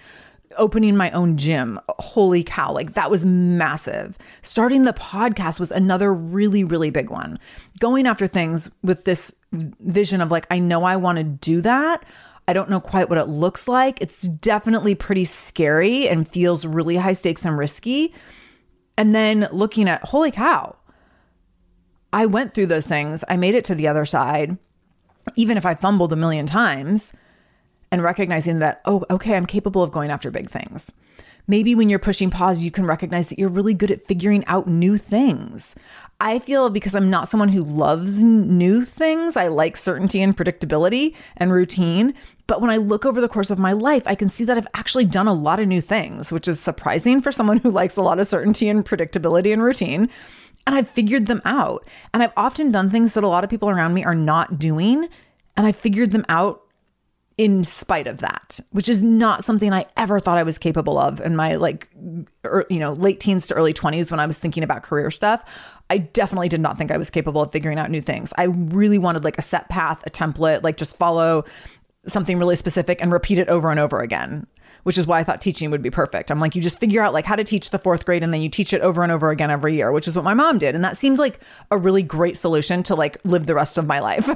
Opening 0.56 0.96
my 0.96 1.10
own 1.12 1.36
gym, 1.36 1.80
holy 1.98 2.42
cow, 2.42 2.72
like 2.72 2.94
that 2.94 3.10
was 3.10 3.24
massive. 3.24 4.18
Starting 4.42 4.84
the 4.84 4.92
podcast 4.92 5.60
was 5.60 5.72
another 5.72 6.12
really, 6.12 6.64
really 6.64 6.90
big 6.90 7.10
one. 7.10 7.38
Going 7.80 8.06
after 8.06 8.26
things 8.26 8.70
with 8.82 9.04
this 9.04 9.34
vision 9.52 10.20
of 10.20 10.30
like, 10.32 10.46
I 10.50 10.58
know 10.58 10.84
I 10.84 10.96
want 10.96 11.18
to 11.18 11.24
do 11.24 11.60
that. 11.60 12.04
I 12.46 12.52
don't 12.52 12.68
know 12.70 12.80
quite 12.80 13.08
what 13.08 13.18
it 13.18 13.28
looks 13.28 13.68
like. 13.68 14.00
It's 14.00 14.22
definitely 14.22 14.94
pretty 14.94 15.24
scary 15.24 16.08
and 16.08 16.28
feels 16.28 16.66
really 16.66 16.96
high 16.96 17.14
stakes 17.14 17.44
and 17.44 17.56
risky 17.56 18.12
and 18.96 19.14
then 19.14 19.48
looking 19.52 19.88
at, 19.88 20.04
holy 20.04 20.30
cow, 20.30 20.76
I 22.12 22.26
went 22.26 22.52
through 22.52 22.66
those 22.66 22.86
things. 22.86 23.24
I 23.28 23.36
made 23.36 23.54
it 23.54 23.64
to 23.66 23.74
the 23.74 23.88
other 23.88 24.04
side, 24.04 24.56
even 25.36 25.56
if 25.56 25.66
I 25.66 25.74
fumbled 25.74 26.12
a 26.12 26.16
million 26.16 26.46
times, 26.46 27.12
and 27.90 28.02
recognizing 28.02 28.60
that, 28.60 28.80
oh, 28.84 29.04
okay, 29.10 29.36
I'm 29.36 29.46
capable 29.46 29.82
of 29.82 29.90
going 29.90 30.10
after 30.10 30.30
big 30.30 30.48
things. 30.48 30.92
Maybe 31.46 31.74
when 31.74 31.90
you're 31.90 31.98
pushing 31.98 32.30
pause, 32.30 32.62
you 32.62 32.70
can 32.70 32.86
recognize 32.86 33.28
that 33.28 33.38
you're 33.38 33.50
really 33.50 33.74
good 33.74 33.90
at 33.90 34.00
figuring 34.00 34.46
out 34.46 34.66
new 34.66 34.96
things. 34.96 35.74
I 36.20 36.38
feel 36.38 36.70
because 36.70 36.94
I'm 36.94 37.10
not 37.10 37.28
someone 37.28 37.50
who 37.50 37.62
loves 37.62 38.22
new 38.22 38.84
things, 38.84 39.36
I 39.36 39.48
like 39.48 39.76
certainty 39.76 40.22
and 40.22 40.36
predictability 40.36 41.14
and 41.36 41.52
routine. 41.52 42.14
But 42.46 42.60
when 42.60 42.70
I 42.70 42.76
look 42.76 43.04
over 43.04 43.20
the 43.20 43.28
course 43.28 43.50
of 43.50 43.58
my 43.58 43.72
life, 43.72 44.02
I 44.06 44.14
can 44.14 44.28
see 44.28 44.44
that 44.44 44.56
I've 44.56 44.66
actually 44.74 45.06
done 45.06 45.26
a 45.26 45.34
lot 45.34 45.60
of 45.60 45.68
new 45.68 45.80
things, 45.80 46.32
which 46.32 46.48
is 46.48 46.60
surprising 46.60 47.20
for 47.20 47.32
someone 47.32 47.56
who 47.62 47.70
likes 47.70 47.96
a 47.96 48.02
lot 48.02 48.18
of 48.18 48.28
certainty 48.28 48.68
and 48.68 48.84
predictability 48.84 49.52
and 49.52 49.62
routine. 49.62 50.08
And 50.66 50.74
I've 50.74 50.88
figured 50.88 51.26
them 51.26 51.42
out. 51.44 51.86
And 52.14 52.22
I've 52.22 52.32
often 52.38 52.70
done 52.70 52.88
things 52.88 53.14
that 53.14 53.24
a 53.24 53.28
lot 53.28 53.44
of 53.44 53.50
people 53.50 53.68
around 53.68 53.92
me 53.92 54.04
are 54.04 54.14
not 54.14 54.58
doing. 54.58 55.08
And 55.56 55.66
I 55.66 55.72
figured 55.72 56.12
them 56.12 56.24
out 56.28 56.63
in 57.36 57.64
spite 57.64 58.06
of 58.06 58.18
that, 58.18 58.60
which 58.70 58.88
is 58.88 59.02
not 59.02 59.44
something 59.44 59.72
I 59.72 59.86
ever 59.96 60.20
thought 60.20 60.38
I 60.38 60.44
was 60.44 60.56
capable 60.56 60.98
of 60.98 61.20
in 61.20 61.34
my 61.34 61.56
like, 61.56 61.88
er, 62.44 62.64
you 62.70 62.78
know, 62.78 62.92
late 62.92 63.18
teens 63.18 63.48
to 63.48 63.54
early 63.54 63.72
20s 63.72 64.10
when 64.10 64.20
I 64.20 64.26
was 64.26 64.38
thinking 64.38 64.62
about 64.62 64.84
career 64.84 65.10
stuff. 65.10 65.42
I 65.90 65.98
definitely 65.98 66.48
did 66.48 66.60
not 66.60 66.78
think 66.78 66.90
I 66.90 66.96
was 66.96 67.10
capable 67.10 67.42
of 67.42 67.50
figuring 67.50 67.78
out 67.78 67.90
new 67.90 68.00
things. 68.00 68.32
I 68.38 68.44
really 68.44 68.98
wanted 68.98 69.24
like 69.24 69.36
a 69.36 69.42
set 69.42 69.68
path, 69.68 70.02
a 70.06 70.10
template, 70.10 70.62
like 70.62 70.76
just 70.76 70.96
follow 70.96 71.44
something 72.06 72.38
really 72.38 72.56
specific 72.56 73.02
and 73.02 73.10
repeat 73.10 73.38
it 73.38 73.48
over 73.48 73.70
and 73.70 73.80
over 73.80 74.00
again 74.00 74.46
which 74.84 74.96
is 74.96 75.06
why 75.06 75.18
I 75.18 75.24
thought 75.24 75.40
teaching 75.40 75.70
would 75.70 75.82
be 75.82 75.90
perfect. 75.90 76.30
I'm 76.30 76.40
like, 76.40 76.54
you 76.54 76.62
just 76.62 76.78
figure 76.78 77.02
out 77.02 77.12
like 77.12 77.26
how 77.26 77.36
to 77.36 77.44
teach 77.44 77.70
the 77.70 77.78
fourth 77.78 78.06
grade 78.06 78.22
and 78.22 78.32
then 78.32 78.40
you 78.40 78.48
teach 78.48 78.72
it 78.72 78.80
over 78.80 79.02
and 79.02 79.10
over 79.10 79.30
again 79.30 79.50
every 79.50 79.74
year, 79.74 79.92
which 79.92 80.06
is 80.06 80.14
what 80.14 80.24
my 80.24 80.34
mom 80.34 80.58
did. 80.58 80.74
And 80.74 80.84
that 80.84 80.96
seemed 80.96 81.18
like 81.18 81.40
a 81.70 81.76
really 81.76 82.02
great 82.02 82.38
solution 82.38 82.82
to 82.84 82.94
like 82.94 83.18
live 83.24 83.46
the 83.46 83.54
rest 83.54 83.76
of 83.76 83.86
my 83.86 83.98
life. 83.98 84.28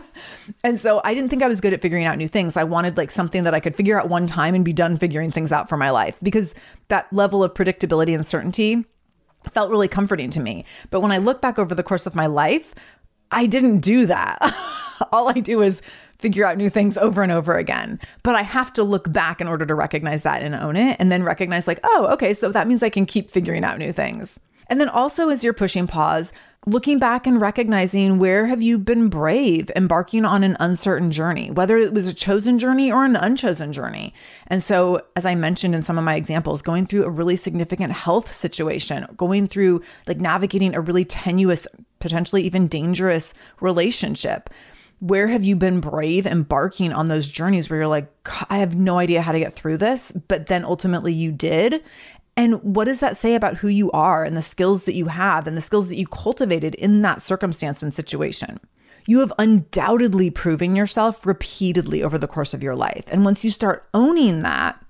and 0.64 0.80
so 0.80 1.00
I 1.04 1.14
didn't 1.14 1.30
think 1.30 1.42
I 1.42 1.48
was 1.48 1.61
good 1.61 1.72
at 1.72 1.80
figuring 1.80 2.04
out 2.04 2.18
new 2.18 2.28
things. 2.28 2.56
I 2.56 2.64
wanted 2.64 2.96
like 2.96 3.11
something 3.11 3.44
that 3.44 3.54
I 3.54 3.61
could 3.61 3.74
figure 3.74 3.98
out 3.98 4.08
one 4.08 4.26
time 4.26 4.54
and 4.54 4.64
be 4.64 4.72
done 4.72 4.96
figuring 4.96 5.30
things 5.30 5.52
out 5.52 5.68
for 5.68 5.76
my 5.76 5.90
life 5.90 6.18
because 6.22 6.54
that 6.88 7.12
level 7.12 7.44
of 7.44 7.54
predictability 7.54 8.14
and 8.14 8.26
certainty 8.26 8.84
felt 9.50 9.70
really 9.70 9.88
comforting 9.88 10.30
to 10.30 10.40
me. 10.40 10.64
But 10.90 11.00
when 11.00 11.12
I 11.12 11.18
look 11.18 11.40
back 11.40 11.58
over 11.58 11.74
the 11.74 11.82
course 11.82 12.06
of 12.06 12.14
my 12.14 12.26
life, 12.26 12.74
I 13.30 13.46
didn't 13.46 13.80
do 13.80 14.06
that. 14.06 14.38
All 15.12 15.28
I 15.28 15.34
do 15.34 15.62
is 15.62 15.82
figure 16.18 16.44
out 16.44 16.56
new 16.56 16.70
things 16.70 16.98
over 16.98 17.22
and 17.22 17.30
over 17.30 17.56
again. 17.56 18.00
But 18.22 18.34
I 18.34 18.42
have 18.42 18.72
to 18.74 18.82
look 18.82 19.10
back 19.12 19.40
in 19.40 19.48
order 19.48 19.64
to 19.66 19.74
recognize 19.74 20.24
that 20.24 20.42
and 20.42 20.54
own 20.54 20.76
it 20.76 20.96
and 20.98 21.12
then 21.12 21.22
recognize, 21.22 21.66
like, 21.66 21.80
oh, 21.84 22.08
okay, 22.12 22.34
so 22.34 22.50
that 22.50 22.66
means 22.66 22.82
I 22.82 22.90
can 22.90 23.06
keep 23.06 23.30
figuring 23.30 23.64
out 23.64 23.78
new 23.78 23.92
things. 23.92 24.40
And 24.68 24.81
then 24.81 24.88
also, 24.88 25.28
as 25.31 25.42
you're 25.42 25.52
pushing 25.52 25.87
pause, 25.87 26.33
looking 26.66 26.98
back 26.98 27.26
and 27.26 27.40
recognizing 27.40 28.18
where 28.18 28.46
have 28.46 28.61
you 28.61 28.78
been 28.78 29.09
brave 29.09 29.70
embarking 29.74 30.24
on 30.24 30.42
an 30.42 30.57
uncertain 30.61 31.11
journey 31.11 31.50
whether 31.50 31.78
it 31.78 31.94
was 31.94 32.07
a 32.07 32.12
chosen 32.12 32.59
journey 32.59 32.90
or 32.90 33.04
an 33.04 33.16
unchosen 33.16 33.72
journey 33.72 34.12
and 34.48 34.62
so 34.62 35.00
as 35.14 35.24
i 35.24 35.35
mentioned 35.35 35.74
in 35.74 35.81
some 35.81 35.96
of 35.96 36.04
my 36.04 36.16
examples 36.16 36.61
going 36.61 36.85
through 36.85 37.04
a 37.04 37.11
really 37.11 37.37
significant 37.37 37.92
health 37.92 38.31
situation 38.31 39.07
going 39.16 39.46
through 39.46 39.81
like 40.07 40.18
navigating 40.18 40.74
a 40.74 40.81
really 40.81 41.04
tenuous 41.04 41.66
potentially 42.00 42.42
even 42.42 42.66
dangerous 42.66 43.33
relationship 43.61 44.50
where 45.00 45.28
have 45.28 45.44
you 45.44 45.54
been 45.54 45.81
brave 45.81 46.26
embarking 46.26 46.92
on 46.92 47.07
those 47.07 47.28
journeys 47.28 47.70
where 47.70 47.78
you're 47.78 47.88
like, 47.88 48.12
I 48.50 48.59
have 48.59 48.76
no 48.76 48.98
idea 48.98 49.22
how 49.22 49.31
to 49.31 49.38
get 49.38 49.54
through 49.54 49.78
this, 49.78 50.11
but 50.11 50.46
then 50.46 50.64
ultimately 50.64 51.12
you 51.12 51.31
did? 51.31 51.85
And 52.38 52.62
what 52.62 52.85
does 52.85 53.01
that 53.01 53.16
say 53.16 53.35
about 53.35 53.57
who 53.57 53.66
you 53.66 53.90
are 53.90 54.22
and 54.22 54.37
the 54.37 54.42
skills 54.42 54.85
that 54.85 54.94
you 54.94 55.07
have 55.07 55.48
and 55.48 55.57
the 55.57 55.61
skills 55.61 55.88
that 55.88 55.96
you 55.96 56.07
cultivated 56.07 56.77
in 56.77 57.03
that 57.03 57.20
circumstance 57.20 57.83
and 57.83 57.92
situation? 57.92 58.61
You 59.07 59.18
have 59.18 59.33
undoubtedly 59.40 60.31
proven 60.31 60.77
yourself 60.77 61.27
repeatedly 61.27 62.01
over 62.01 62.16
the 62.16 62.29
course 62.29 62.55
of 62.55 62.62
your 62.62 62.77
life. 62.77 63.07
And 63.09 63.24
once 63.24 63.42
you 63.42 63.51
start 63.51 63.88
owning 63.92 64.42
that, 64.42 64.81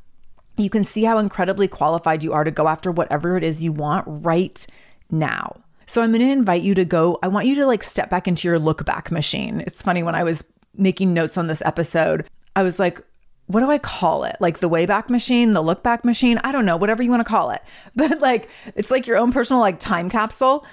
you 0.58 0.68
can 0.68 0.84
see 0.84 1.04
how 1.04 1.16
incredibly 1.16 1.68
qualified 1.68 2.22
you 2.22 2.34
are 2.34 2.44
to 2.44 2.50
go 2.50 2.68
after 2.68 2.92
whatever 2.92 3.38
it 3.38 3.44
is 3.44 3.62
you 3.62 3.72
want 3.72 4.04
right 4.06 4.66
now. 5.10 5.56
So 5.86 6.02
I'm 6.02 6.12
going 6.12 6.20
to 6.20 6.30
invite 6.30 6.60
you 6.60 6.74
to 6.74 6.84
go. 6.84 7.18
I 7.22 7.28
want 7.28 7.46
you 7.46 7.54
to 7.54 7.66
like 7.66 7.82
step 7.82 8.10
back 8.10 8.28
into 8.28 8.46
your 8.46 8.58
look 8.58 8.84
back 8.84 9.10
machine. 9.10 9.62
It's 9.66 9.80
funny 9.80 10.02
when 10.02 10.14
I 10.14 10.22
was 10.22 10.44
making 10.74 11.14
notes 11.14 11.38
on 11.38 11.46
this 11.46 11.62
episode, 11.64 12.28
I 12.54 12.62
was 12.62 12.78
like, 12.78 13.00
what 13.48 13.60
do 13.60 13.70
I 13.70 13.78
call 13.78 14.24
it? 14.24 14.36
Like 14.40 14.60
the 14.60 14.68
Wayback 14.68 15.08
Machine, 15.08 15.54
the 15.54 15.62
Look 15.62 15.82
Back 15.82 16.04
Machine? 16.04 16.38
I 16.44 16.52
don't 16.52 16.66
know, 16.66 16.76
whatever 16.76 17.02
you 17.02 17.10
want 17.10 17.20
to 17.20 17.28
call 17.28 17.50
it. 17.50 17.62
But 17.96 18.20
like, 18.20 18.48
it's 18.76 18.90
like 18.90 19.06
your 19.06 19.16
own 19.16 19.32
personal 19.32 19.60
like 19.60 19.80
time 19.80 20.08
capsule. 20.10 20.64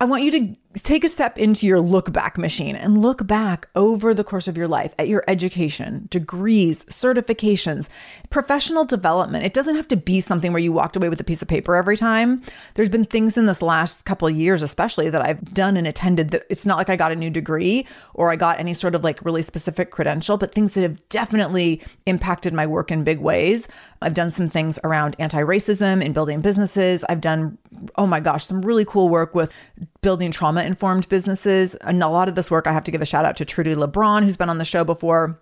I 0.00 0.06
want 0.06 0.24
you 0.24 0.30
to 0.32 0.56
take 0.82 1.04
a 1.04 1.08
step 1.08 1.38
into 1.38 1.66
your 1.66 1.80
look 1.80 2.12
back 2.12 2.36
machine 2.36 2.76
and 2.76 3.00
look 3.00 3.26
back 3.26 3.68
over 3.74 4.12
the 4.12 4.24
course 4.24 4.46
of 4.46 4.56
your 4.56 4.68
life 4.68 4.94
at 4.98 5.08
your 5.08 5.24
education, 5.26 6.06
degrees, 6.10 6.84
certifications, 6.86 7.88
professional 8.30 8.84
development. 8.84 9.44
It 9.44 9.54
doesn't 9.54 9.76
have 9.76 9.88
to 9.88 9.96
be 9.96 10.20
something 10.20 10.52
where 10.52 10.60
you 10.60 10.72
walked 10.72 10.96
away 10.96 11.08
with 11.08 11.20
a 11.20 11.24
piece 11.24 11.40
of 11.40 11.48
paper 11.48 11.76
every 11.76 11.96
time. 11.96 12.42
There's 12.74 12.88
been 12.88 13.04
things 13.04 13.38
in 13.38 13.46
this 13.46 13.62
last 13.62 14.04
couple 14.04 14.28
years, 14.28 14.62
especially 14.62 15.08
that 15.10 15.22
I've 15.22 15.54
done 15.54 15.76
and 15.76 15.86
attended 15.86 16.30
that 16.30 16.44
it's 16.50 16.66
not 16.66 16.76
like 16.76 16.90
I 16.90 16.96
got 16.96 17.12
a 17.12 17.16
new 17.16 17.30
degree 17.30 17.86
or 18.14 18.30
I 18.30 18.36
got 18.36 18.60
any 18.60 18.74
sort 18.74 18.94
of 18.94 19.02
like 19.02 19.24
really 19.24 19.42
specific 19.42 19.90
credential, 19.90 20.36
but 20.36 20.52
things 20.52 20.74
that 20.74 20.82
have 20.82 21.08
definitely 21.08 21.80
impacted 22.04 22.52
my 22.52 22.66
work 22.66 22.90
in 22.90 23.02
big 23.02 23.20
ways. 23.20 23.66
I've 24.02 24.14
done 24.14 24.30
some 24.30 24.48
things 24.48 24.78
around 24.84 25.16
anti 25.18 25.40
racism 25.40 26.04
in 26.04 26.12
building 26.12 26.42
businesses. 26.42 27.04
I've 27.08 27.20
done, 27.20 27.56
oh 27.96 28.06
my 28.06 28.20
gosh, 28.20 28.44
some 28.46 28.60
really 28.62 28.84
cool 28.84 29.08
work 29.08 29.34
with 29.34 29.52
building 30.02 30.30
trauma 30.30 30.62
informed 30.66 31.08
businesses. 31.08 31.74
And 31.76 32.02
a 32.02 32.08
lot 32.08 32.28
of 32.28 32.34
this 32.34 32.50
work, 32.50 32.66
I 32.66 32.72
have 32.72 32.84
to 32.84 32.90
give 32.90 33.02
a 33.02 33.06
shout 33.06 33.24
out 33.24 33.36
to 33.36 33.44
Trudi 33.44 33.74
Lebron, 33.74 34.24
who's 34.24 34.36
been 34.36 34.50
on 34.50 34.58
the 34.58 34.64
show 34.64 34.84
before 34.84 35.40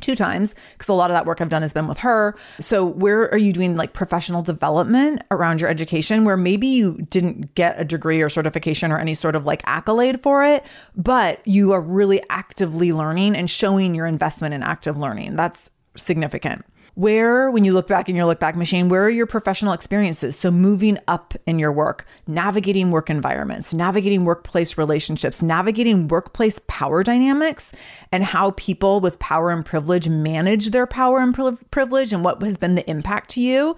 two 0.00 0.14
times 0.14 0.54
because 0.72 0.88
a 0.88 0.92
lot 0.92 1.10
of 1.10 1.14
that 1.14 1.26
work 1.26 1.40
I've 1.40 1.48
done 1.48 1.62
has 1.62 1.72
been 1.72 1.88
with 1.88 1.98
her. 1.98 2.36
So, 2.60 2.84
where 2.84 3.30
are 3.32 3.38
you 3.38 3.52
doing 3.52 3.76
like 3.76 3.92
professional 3.92 4.42
development 4.42 5.22
around 5.30 5.60
your 5.60 5.70
education 5.70 6.24
where 6.24 6.36
maybe 6.36 6.66
you 6.66 7.06
didn't 7.10 7.54
get 7.54 7.80
a 7.80 7.84
degree 7.84 8.20
or 8.20 8.28
certification 8.28 8.92
or 8.92 8.98
any 8.98 9.14
sort 9.14 9.34
of 9.34 9.46
like 9.46 9.62
accolade 9.64 10.20
for 10.20 10.44
it, 10.44 10.64
but 10.96 11.40
you 11.46 11.72
are 11.72 11.80
really 11.80 12.22
actively 12.30 12.92
learning 12.92 13.34
and 13.34 13.50
showing 13.50 13.94
your 13.94 14.06
investment 14.06 14.54
in 14.54 14.62
active 14.62 14.98
learning? 14.98 15.36
That's 15.36 15.70
significant. 15.96 16.64
Where, 16.98 17.48
when 17.52 17.64
you 17.64 17.74
look 17.74 17.86
back 17.86 18.08
in 18.08 18.16
your 18.16 18.26
look 18.26 18.40
back 18.40 18.56
machine, 18.56 18.88
where 18.88 19.04
are 19.04 19.08
your 19.08 19.24
professional 19.24 19.72
experiences? 19.72 20.36
So, 20.36 20.50
moving 20.50 20.98
up 21.06 21.32
in 21.46 21.60
your 21.60 21.70
work, 21.70 22.04
navigating 22.26 22.90
work 22.90 23.08
environments, 23.08 23.72
navigating 23.72 24.24
workplace 24.24 24.76
relationships, 24.76 25.40
navigating 25.40 26.08
workplace 26.08 26.58
power 26.66 27.04
dynamics, 27.04 27.70
and 28.10 28.24
how 28.24 28.50
people 28.56 28.98
with 28.98 29.16
power 29.20 29.52
and 29.52 29.64
privilege 29.64 30.08
manage 30.08 30.70
their 30.70 30.88
power 30.88 31.20
and 31.20 31.38
privilege, 31.70 32.12
and 32.12 32.24
what 32.24 32.42
has 32.42 32.56
been 32.56 32.74
the 32.74 32.90
impact 32.90 33.30
to 33.30 33.40
you 33.40 33.76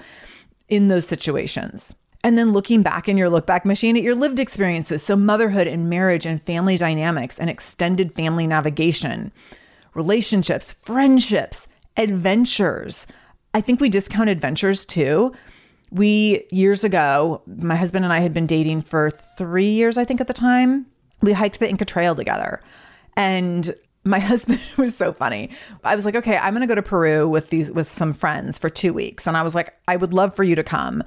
in 0.70 0.88
those 0.88 1.06
situations. 1.06 1.94
And 2.24 2.38
then 2.38 2.54
looking 2.54 2.80
back 2.80 3.06
in 3.06 3.18
your 3.18 3.28
look 3.28 3.44
back 3.44 3.66
machine 3.66 3.98
at 3.98 4.02
your 4.02 4.14
lived 4.14 4.38
experiences. 4.38 5.02
So, 5.02 5.14
motherhood 5.14 5.66
and 5.66 5.90
marriage 5.90 6.24
and 6.24 6.40
family 6.40 6.78
dynamics 6.78 7.38
and 7.38 7.50
extended 7.50 8.14
family 8.14 8.46
navigation, 8.46 9.30
relationships, 9.92 10.72
friendships, 10.72 11.68
adventures. 11.96 13.06
I 13.54 13.60
think 13.60 13.80
we 13.80 13.88
discount 13.88 14.30
adventures 14.30 14.86
too. 14.86 15.32
We, 15.90 16.46
years 16.50 16.84
ago, 16.84 17.42
my 17.46 17.74
husband 17.74 18.04
and 18.04 18.14
I 18.14 18.20
had 18.20 18.32
been 18.32 18.46
dating 18.46 18.82
for 18.82 19.10
three 19.10 19.70
years, 19.70 19.98
I 19.98 20.04
think, 20.04 20.20
at 20.20 20.28
the 20.28 20.32
time. 20.32 20.86
we 21.20 21.32
hiked 21.32 21.58
the 21.58 21.68
Inca 21.68 21.84
Trail 21.84 22.14
together. 22.14 22.62
And 23.16 23.74
my 24.04 24.18
husband 24.30 24.60
was 24.76 24.96
so 24.96 25.12
funny. 25.12 25.50
I 25.84 25.96
was 25.96 26.04
like, 26.04 26.14
okay, 26.14 26.36
I'm 26.36 26.54
to 26.58 26.66
go 26.66 26.74
to 26.74 26.82
Peru 26.82 27.28
with 27.28 27.50
these 27.50 27.70
with 27.70 27.88
some 27.88 28.12
friends 28.12 28.58
for 28.58 28.68
2 28.68 28.92
weeks 28.92 29.26
and 29.26 29.36
I 29.36 29.42
was 29.42 29.54
like, 29.54 29.74
I 29.88 29.96
would 29.96 30.14
love 30.14 30.34
for 30.34 30.44
you 30.44 30.54
to 30.54 30.64
come. 30.64 31.02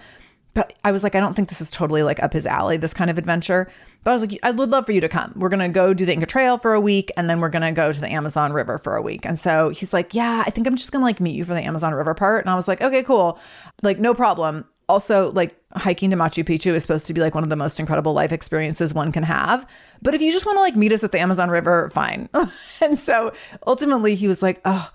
But 0.54 0.74
I 0.84 0.92
was 0.92 1.02
like, 1.04 1.16
I 1.16 1.20
don't 1.20 1.34
think 1.34 1.50
this 1.50 1.62
is 1.62 1.72
totally 1.72 2.04
like 2.04 2.22
up 2.22 2.34
his 2.34 2.46
alley, 2.46 2.78
this 2.78 2.94
kind 2.94 3.10
of 3.10 3.18
adventure. 3.18 3.72
But 4.04 4.12
I 4.12 4.14
was 4.14 4.22
like, 4.22 4.40
I 4.44 4.52
would 4.52 4.70
love 4.70 4.86
for 4.86 4.92
you 4.92 5.02
to 5.02 5.10
come. 5.10 5.34
We're 5.36 5.50
going 5.50 5.60
to 5.60 5.70
go 5.70 5.94
do 5.94 6.06
the 6.06 6.14
Inca 6.14 6.26
Trail 6.26 6.58
for 6.58 6.74
a 6.74 6.82
week 6.82 7.12
and 7.16 7.30
then 7.30 7.40
we're 7.40 7.50
going 7.50 7.64
to 7.64 7.72
go 7.72 7.92
to 7.92 8.02
the 8.02 8.12
Amazon 8.12 8.54
River 8.54 8.78
for 8.78 8.96
a 8.96 9.02
week. 9.02 9.26
And 9.26 9.40
so 9.40 9.70
he's 9.70 9.94
like, 9.94 10.14
Yeah, 10.14 10.44
I 10.46 10.50
think 10.50 10.68
I'm 10.68 10.76
just 10.76 10.92
going 10.92 11.02
to 11.02 11.06
like 11.06 11.20
meet 11.20 11.36
you 11.36 11.46
for 11.46 11.54
the 11.54 11.62
Amazon 11.62 11.94
River 11.94 12.14
part. 12.14 12.44
And 12.44 12.50
I 12.50 12.56
was 12.56 12.68
like, 12.68 12.82
Okay, 12.82 13.04
cool. 13.04 13.40
Like, 13.82 14.00
no 14.00 14.14
problem 14.14 14.66
also 14.90 15.32
like 15.32 15.56
hiking 15.74 16.10
to 16.10 16.16
Machu 16.16 16.44
Picchu 16.44 16.74
is 16.74 16.84
supposed 16.84 17.08
to 17.08 17.14
be 17.14 17.22
like 17.22 17.34
one 17.34 17.44
of 17.44 17.50
the 17.50 17.56
most 17.56 17.80
incredible 17.80 18.14
life 18.14 18.32
experiences 18.32 18.94
one 18.94 19.12
can 19.12 19.24
have. 19.24 19.68
But 20.02 20.14
if 20.14 20.22
you 20.22 20.32
just 20.32 20.46
want 20.46 20.58
to 20.58 20.62
like 20.62 20.76
meet 20.76 20.92
us 20.92 21.04
at 21.04 21.12
the 21.12 21.20
Amazon 21.20 21.50
River, 21.50 21.90
fine. 21.90 22.30
and 22.82 23.00
so 23.00 23.34
ultimately 23.66 24.16
he 24.16 24.28
was 24.28 24.42
like, 24.42 24.62
"Oh, 24.66 24.92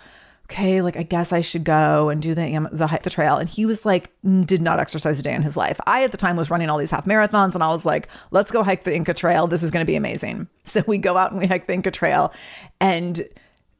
okay, 0.50 0.82
like 0.82 0.96
I 0.96 1.02
guess 1.02 1.32
I 1.32 1.40
should 1.40 1.64
go 1.64 2.08
and 2.08 2.22
do 2.22 2.34
the 2.34 2.68
the 2.72 2.86
hike 2.86 3.02
the 3.02 3.10
trail." 3.10 3.36
And 3.36 3.48
he 3.48 3.66
was 3.66 3.84
like 3.84 4.10
did 4.44 4.62
not 4.62 4.80
exercise 4.80 5.18
a 5.18 5.22
day 5.22 5.34
in 5.34 5.42
his 5.42 5.56
life. 5.56 5.78
I 5.86 6.04
at 6.04 6.12
the 6.12 6.16
time 6.16 6.36
was 6.36 6.50
running 6.50 6.70
all 6.70 6.78
these 6.78 6.90
half 6.90 7.04
marathons 7.04 7.54
and 7.54 7.62
I 7.62 7.68
was 7.68 7.84
like, 7.84 8.08
"Let's 8.30 8.50
go 8.50 8.62
hike 8.62 8.84
the 8.84 8.94
Inca 8.94 9.14
Trail. 9.14 9.46
This 9.46 9.62
is 9.62 9.70
going 9.70 9.84
to 9.84 9.90
be 9.90 9.96
amazing." 9.96 10.48
So 10.68 10.84
we 10.86 10.98
go 10.98 11.16
out 11.16 11.30
and 11.30 11.40
we 11.40 11.46
hike 11.46 11.66
the 11.66 11.72
Inca 11.72 11.90
Trail 11.90 12.30
and 12.78 13.26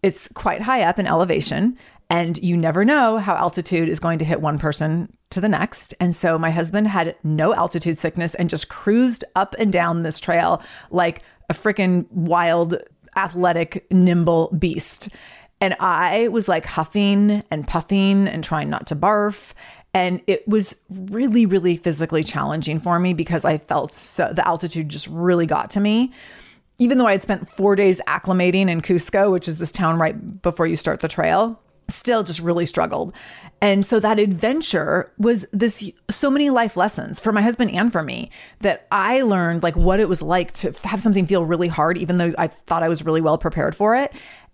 it's 0.02 0.26
quite 0.32 0.62
high 0.62 0.80
up 0.80 0.98
in 0.98 1.06
elevation 1.06 1.76
and 2.10 2.38
you 2.38 2.56
never 2.56 2.84
know 2.84 3.18
how 3.18 3.34
altitude 3.34 3.88
is 3.88 4.00
going 4.00 4.18
to 4.20 4.24
hit 4.24 4.40
one 4.40 4.58
person 4.58 5.12
to 5.30 5.40
the 5.40 5.48
next. 5.48 5.94
And 6.00 6.16
so 6.16 6.38
my 6.38 6.50
husband 6.50 6.88
had 6.88 7.14
no 7.22 7.54
altitude 7.54 7.98
sickness 7.98 8.34
and 8.34 8.48
just 8.48 8.68
cruised 8.68 9.24
up 9.36 9.54
and 9.58 9.72
down 9.72 10.02
this 10.02 10.18
trail 10.18 10.62
like 10.90 11.22
a 11.50 11.54
freaking 11.54 12.10
wild, 12.10 12.78
athletic, 13.16 13.86
nimble 13.90 14.54
beast. 14.58 15.10
And 15.60 15.74
I 15.80 16.28
was 16.28 16.48
like 16.48 16.66
huffing 16.66 17.42
and 17.50 17.66
puffing 17.66 18.28
and 18.28 18.44
trying 18.44 18.70
not 18.70 18.86
to 18.88 18.96
barf. 18.96 19.52
And 19.94 20.20
it 20.26 20.46
was 20.46 20.76
really, 20.88 21.46
really 21.46 21.76
physically 21.76 22.22
challenging 22.22 22.78
for 22.78 22.98
me 22.98 23.14
because 23.14 23.44
I 23.44 23.58
felt 23.58 23.92
so 23.92 24.32
the 24.32 24.46
altitude 24.46 24.88
just 24.88 25.08
really 25.08 25.46
got 25.46 25.70
to 25.70 25.80
me. 25.80 26.12
Even 26.78 26.98
though 26.98 27.06
I 27.06 27.12
had 27.12 27.22
spent 27.22 27.48
four 27.48 27.74
days 27.74 28.00
acclimating 28.06 28.70
in 28.70 28.82
Cusco, 28.82 29.32
which 29.32 29.48
is 29.48 29.58
this 29.58 29.72
town 29.72 29.98
right 29.98 30.42
before 30.42 30.66
you 30.66 30.76
start 30.76 31.00
the 31.00 31.08
trail, 31.08 31.60
still 31.90 32.22
just 32.22 32.40
really 32.40 32.66
struggled. 32.66 33.12
And 33.60 33.84
so 33.84 33.98
that 33.98 34.18
adventure 34.18 35.12
was 35.18 35.46
this 35.52 35.90
so 36.10 36.30
many 36.30 36.50
life 36.50 36.76
lessons 36.76 37.18
for 37.18 37.32
my 37.32 37.42
husband 37.42 37.72
and 37.72 37.90
for 37.90 38.02
me 38.02 38.30
that 38.60 38.86
I 38.92 39.22
learned 39.22 39.62
like 39.62 39.74
what 39.74 39.98
it 39.98 40.08
was 40.08 40.22
like 40.22 40.52
to 40.52 40.72
have 40.84 41.00
something 41.00 41.26
feel 41.26 41.44
really 41.44 41.68
hard, 41.68 41.98
even 41.98 42.18
though 42.18 42.34
I 42.38 42.46
thought 42.46 42.82
I 42.82 42.88
was 42.88 43.04
really 43.04 43.20
well 43.22 43.38
prepared 43.38 43.74
for 43.74 43.96
it. 43.96 44.12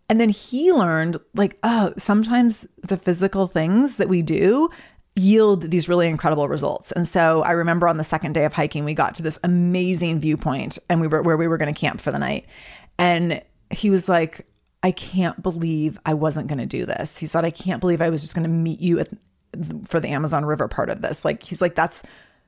And 0.08 0.20
then 0.20 0.28
he 0.28 0.72
learned 0.72 1.18
like, 1.34 1.58
oh, 1.62 1.94
sometimes 1.96 2.66
the 2.82 2.96
physical 2.96 3.46
things 3.46 3.96
that 3.96 4.08
we 4.08 4.22
do 4.22 4.68
yield 5.16 5.70
these 5.70 5.88
really 5.88 6.08
incredible 6.08 6.48
results. 6.48 6.92
And 6.92 7.06
so 7.06 7.42
I 7.42 7.52
remember 7.52 7.88
on 7.88 7.98
the 7.98 8.04
second 8.04 8.32
day 8.32 8.44
of 8.44 8.52
hiking, 8.52 8.84
we 8.84 8.94
got 8.94 9.14
to 9.16 9.22
this 9.22 9.38
amazing 9.44 10.18
viewpoint 10.18 10.78
and 10.90 11.00
we 11.00 11.06
were 11.06 11.22
where 11.22 11.36
we 11.36 11.46
were 11.46 11.56
going 11.56 11.72
to 11.72 11.78
camp 11.78 12.00
for 12.00 12.10
the 12.10 12.18
night. 12.18 12.46
And 12.98 13.42
he 13.70 13.90
was 13.90 14.08
like, 14.08 14.46
I 14.82 14.90
can't 14.90 15.42
believe 15.42 15.98
I 16.04 16.14
wasn't 16.14 16.48
going 16.48 16.58
to 16.58 16.66
do 16.66 16.84
this. 16.84 17.16
He 17.16 17.26
said, 17.26 17.44
I 17.44 17.50
can't 17.50 17.80
believe 17.80 18.02
I 18.02 18.10
was 18.10 18.22
just 18.22 18.34
going 18.34 18.42
to 18.42 18.50
meet 18.50 18.80
you 18.80 19.00
at, 19.00 19.08
for 19.86 20.00
the 20.00 20.08
Amazon 20.08 20.44
River 20.44 20.68
part 20.68 20.90
of 20.90 21.00
this. 21.00 21.24
Like, 21.24 21.42
he's 21.42 21.62
like, 21.62 21.74
that's 21.74 22.02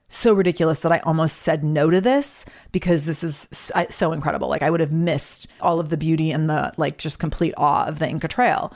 so 0.09 0.33
ridiculous 0.33 0.81
that 0.81 0.93
I 0.93 0.99
almost 1.01 1.39
said 1.39 1.65
no 1.65 1.91
to 1.91 2.01
this 2.01 2.45
because 2.73 3.07
this 3.07 3.25
is 3.25 3.49
so 3.91 4.13
incredible. 4.13 4.49
Like, 4.49 4.63
I 4.63 4.71
would 4.71 4.81
have 4.81 4.93
missed 4.93 5.49
all 5.61 5.81
of 5.81 5.89
the 5.89 5.97
beauty 5.97 6.31
and 6.31 6.49
the 6.49 6.73
like 6.77 6.99
just 6.99 7.19
complete 7.19 7.55
awe 7.57 7.87
of 7.87 7.99
the 7.99 8.09
Inca 8.09 8.29
Trail. 8.29 8.73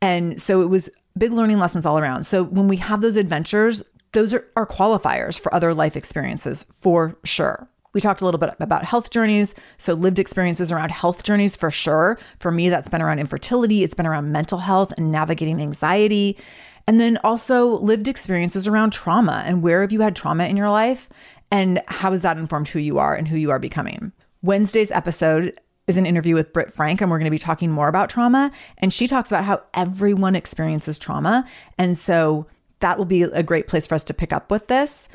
And 0.00 0.42
so 0.42 0.60
it 0.62 0.66
was 0.66 0.90
big 1.16 1.32
learning 1.32 1.58
lessons 1.58 1.86
all 1.86 1.98
around. 1.98 2.24
So 2.24 2.42
when 2.42 2.68
we 2.68 2.76
have 2.78 3.00
those 3.00 3.16
adventures, 3.16 3.82
those 4.12 4.34
are, 4.34 4.44
qualifiers 4.66 5.40
for 5.40 5.52
other 5.54 5.74
life 5.74 5.96
experiences 5.96 6.64
for 6.70 7.16
sure. 7.24 7.68
We 7.94 8.00
talked 8.00 8.20
a 8.20 8.24
little 8.24 8.38
bit 8.38 8.54
about 8.58 8.84
health 8.84 9.10
journeys. 9.10 9.54
So, 9.76 9.92
lived 9.92 10.18
experiences 10.18 10.72
around 10.72 10.92
health 10.92 11.24
journeys 11.24 11.56
for 11.56 11.70
sure. 11.70 12.18
For 12.38 12.50
me, 12.50 12.70
that's 12.70 12.88
been 12.88 13.02
around 13.02 13.18
infertility, 13.18 13.84
it's 13.84 13.94
been 13.94 14.06
around 14.06 14.32
mental 14.32 14.58
health 14.58 14.92
and 14.96 15.10
navigating 15.10 15.60
anxiety. 15.60 16.38
And 16.86 16.98
then 16.98 17.18
also 17.18 17.78
lived 17.78 18.08
experiences 18.08 18.66
around 18.66 18.92
trauma 18.92 19.42
and 19.46 19.62
where 19.62 19.82
have 19.82 19.92
you 19.92 20.00
had 20.00 20.16
trauma 20.16 20.46
in 20.46 20.56
your 20.56 20.70
life 20.70 21.08
and 21.50 21.82
how 21.86 22.12
has 22.12 22.22
that 22.22 22.38
informed 22.38 22.68
who 22.68 22.78
you 22.78 22.98
are 22.98 23.14
and 23.14 23.28
who 23.28 23.36
you 23.36 23.50
are 23.50 23.58
becoming. 23.58 24.12
Wednesday's 24.42 24.90
episode 24.90 25.60
is 25.86 25.96
an 25.96 26.06
interview 26.06 26.34
with 26.34 26.52
Britt 26.52 26.72
Frank, 26.72 27.00
and 27.00 27.10
we're 27.10 27.18
going 27.18 27.26
to 27.26 27.30
be 27.30 27.38
talking 27.38 27.70
more 27.70 27.88
about 27.88 28.08
trauma. 28.08 28.50
And 28.78 28.92
she 28.92 29.06
talks 29.06 29.30
about 29.30 29.44
how 29.44 29.62
everyone 29.74 30.34
experiences 30.34 30.98
trauma. 30.98 31.46
And 31.78 31.98
so 31.98 32.46
that 32.80 32.98
will 32.98 33.04
be 33.04 33.22
a 33.22 33.42
great 33.42 33.68
place 33.68 33.86
for 33.86 33.94
us 33.94 34.04
to 34.04 34.14
pick 34.14 34.32
up 34.32 34.50
with 34.50 34.68
this. 34.68 35.08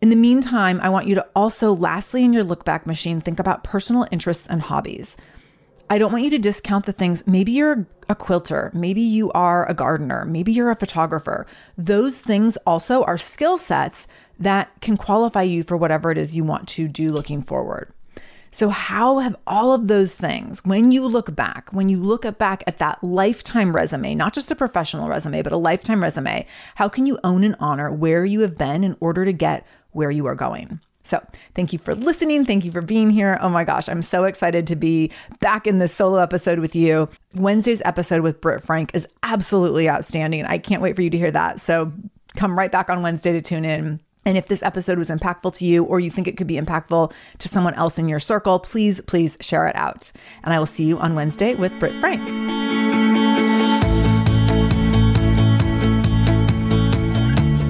In 0.00 0.10
the 0.10 0.16
meantime, 0.16 0.80
I 0.82 0.88
want 0.88 1.06
you 1.06 1.14
to 1.14 1.26
also, 1.34 1.72
lastly, 1.72 2.24
in 2.24 2.32
your 2.32 2.44
look 2.44 2.64
back 2.64 2.86
machine, 2.86 3.20
think 3.20 3.38
about 3.38 3.64
personal 3.64 4.06
interests 4.10 4.46
and 4.46 4.62
hobbies. 4.62 5.16
I 5.88 5.98
don't 5.98 6.10
want 6.10 6.24
you 6.24 6.30
to 6.30 6.38
discount 6.38 6.86
the 6.86 6.92
things. 6.92 7.26
Maybe 7.26 7.52
you're 7.52 7.86
a 8.08 8.14
quilter, 8.14 8.70
maybe 8.74 9.00
you 9.00 9.30
are 9.32 9.68
a 9.68 9.74
gardener, 9.74 10.24
maybe 10.24 10.52
you're 10.52 10.70
a 10.70 10.76
photographer. 10.76 11.46
Those 11.78 12.20
things 12.20 12.56
also 12.66 13.04
are 13.04 13.18
skill 13.18 13.58
sets 13.58 14.06
that 14.38 14.70
can 14.80 14.96
qualify 14.96 15.42
you 15.42 15.62
for 15.62 15.76
whatever 15.76 16.10
it 16.10 16.18
is 16.18 16.36
you 16.36 16.44
want 16.44 16.68
to 16.70 16.88
do 16.88 17.12
looking 17.12 17.40
forward. 17.40 17.92
So, 18.50 18.70
how 18.70 19.18
have 19.18 19.36
all 19.46 19.72
of 19.72 19.86
those 19.86 20.14
things, 20.14 20.64
when 20.64 20.90
you 20.90 21.04
look 21.04 21.34
back, 21.36 21.68
when 21.72 21.88
you 21.88 22.02
look 22.02 22.38
back 22.38 22.64
at 22.66 22.78
that 22.78 23.02
lifetime 23.04 23.74
resume, 23.74 24.14
not 24.14 24.32
just 24.32 24.50
a 24.50 24.56
professional 24.56 25.08
resume, 25.08 25.42
but 25.42 25.52
a 25.52 25.58
lifetime 25.58 26.02
resume, 26.02 26.46
how 26.76 26.88
can 26.88 27.06
you 27.06 27.18
own 27.22 27.44
and 27.44 27.56
honor 27.60 27.92
where 27.92 28.24
you 28.24 28.40
have 28.40 28.56
been 28.56 28.82
in 28.82 28.96
order 29.00 29.24
to 29.24 29.32
get 29.32 29.66
where 29.96 30.10
you 30.10 30.26
are 30.26 30.34
going. 30.34 30.78
So, 31.06 31.24
thank 31.54 31.72
you 31.72 31.78
for 31.78 31.94
listening. 31.94 32.44
Thank 32.44 32.64
you 32.64 32.72
for 32.72 32.82
being 32.82 33.10
here. 33.10 33.38
Oh 33.40 33.48
my 33.48 33.64
gosh, 33.64 33.88
I'm 33.88 34.02
so 34.02 34.24
excited 34.24 34.66
to 34.66 34.76
be 34.76 35.10
back 35.40 35.66
in 35.66 35.78
this 35.78 35.94
solo 35.94 36.18
episode 36.18 36.58
with 36.58 36.74
you. 36.74 37.08
Wednesday's 37.34 37.82
episode 37.84 38.22
with 38.22 38.40
Britt 38.40 38.62
Frank 38.62 38.90
is 38.94 39.06
absolutely 39.22 39.88
outstanding. 39.88 40.44
I 40.44 40.58
can't 40.58 40.82
wait 40.82 40.96
for 40.96 41.02
you 41.02 41.10
to 41.10 41.18
hear 41.18 41.30
that. 41.30 41.60
So, 41.60 41.92
come 42.36 42.58
right 42.58 42.72
back 42.72 42.90
on 42.90 43.02
Wednesday 43.02 43.32
to 43.32 43.40
tune 43.40 43.64
in. 43.64 44.00
And 44.24 44.36
if 44.36 44.46
this 44.46 44.62
episode 44.64 44.98
was 44.98 45.08
impactful 45.08 45.56
to 45.58 45.64
you 45.64 45.84
or 45.84 46.00
you 46.00 46.10
think 46.10 46.26
it 46.26 46.36
could 46.36 46.48
be 46.48 46.56
impactful 46.56 47.12
to 47.38 47.48
someone 47.48 47.74
else 47.74 47.96
in 47.96 48.08
your 48.08 48.18
circle, 48.18 48.58
please, 48.58 49.00
please 49.02 49.36
share 49.40 49.68
it 49.68 49.76
out. 49.76 50.10
And 50.42 50.52
I 50.52 50.58
will 50.58 50.66
see 50.66 50.84
you 50.84 50.98
on 50.98 51.14
Wednesday 51.14 51.54
with 51.54 51.78
Britt 51.78 51.94
Frank. 52.00 52.85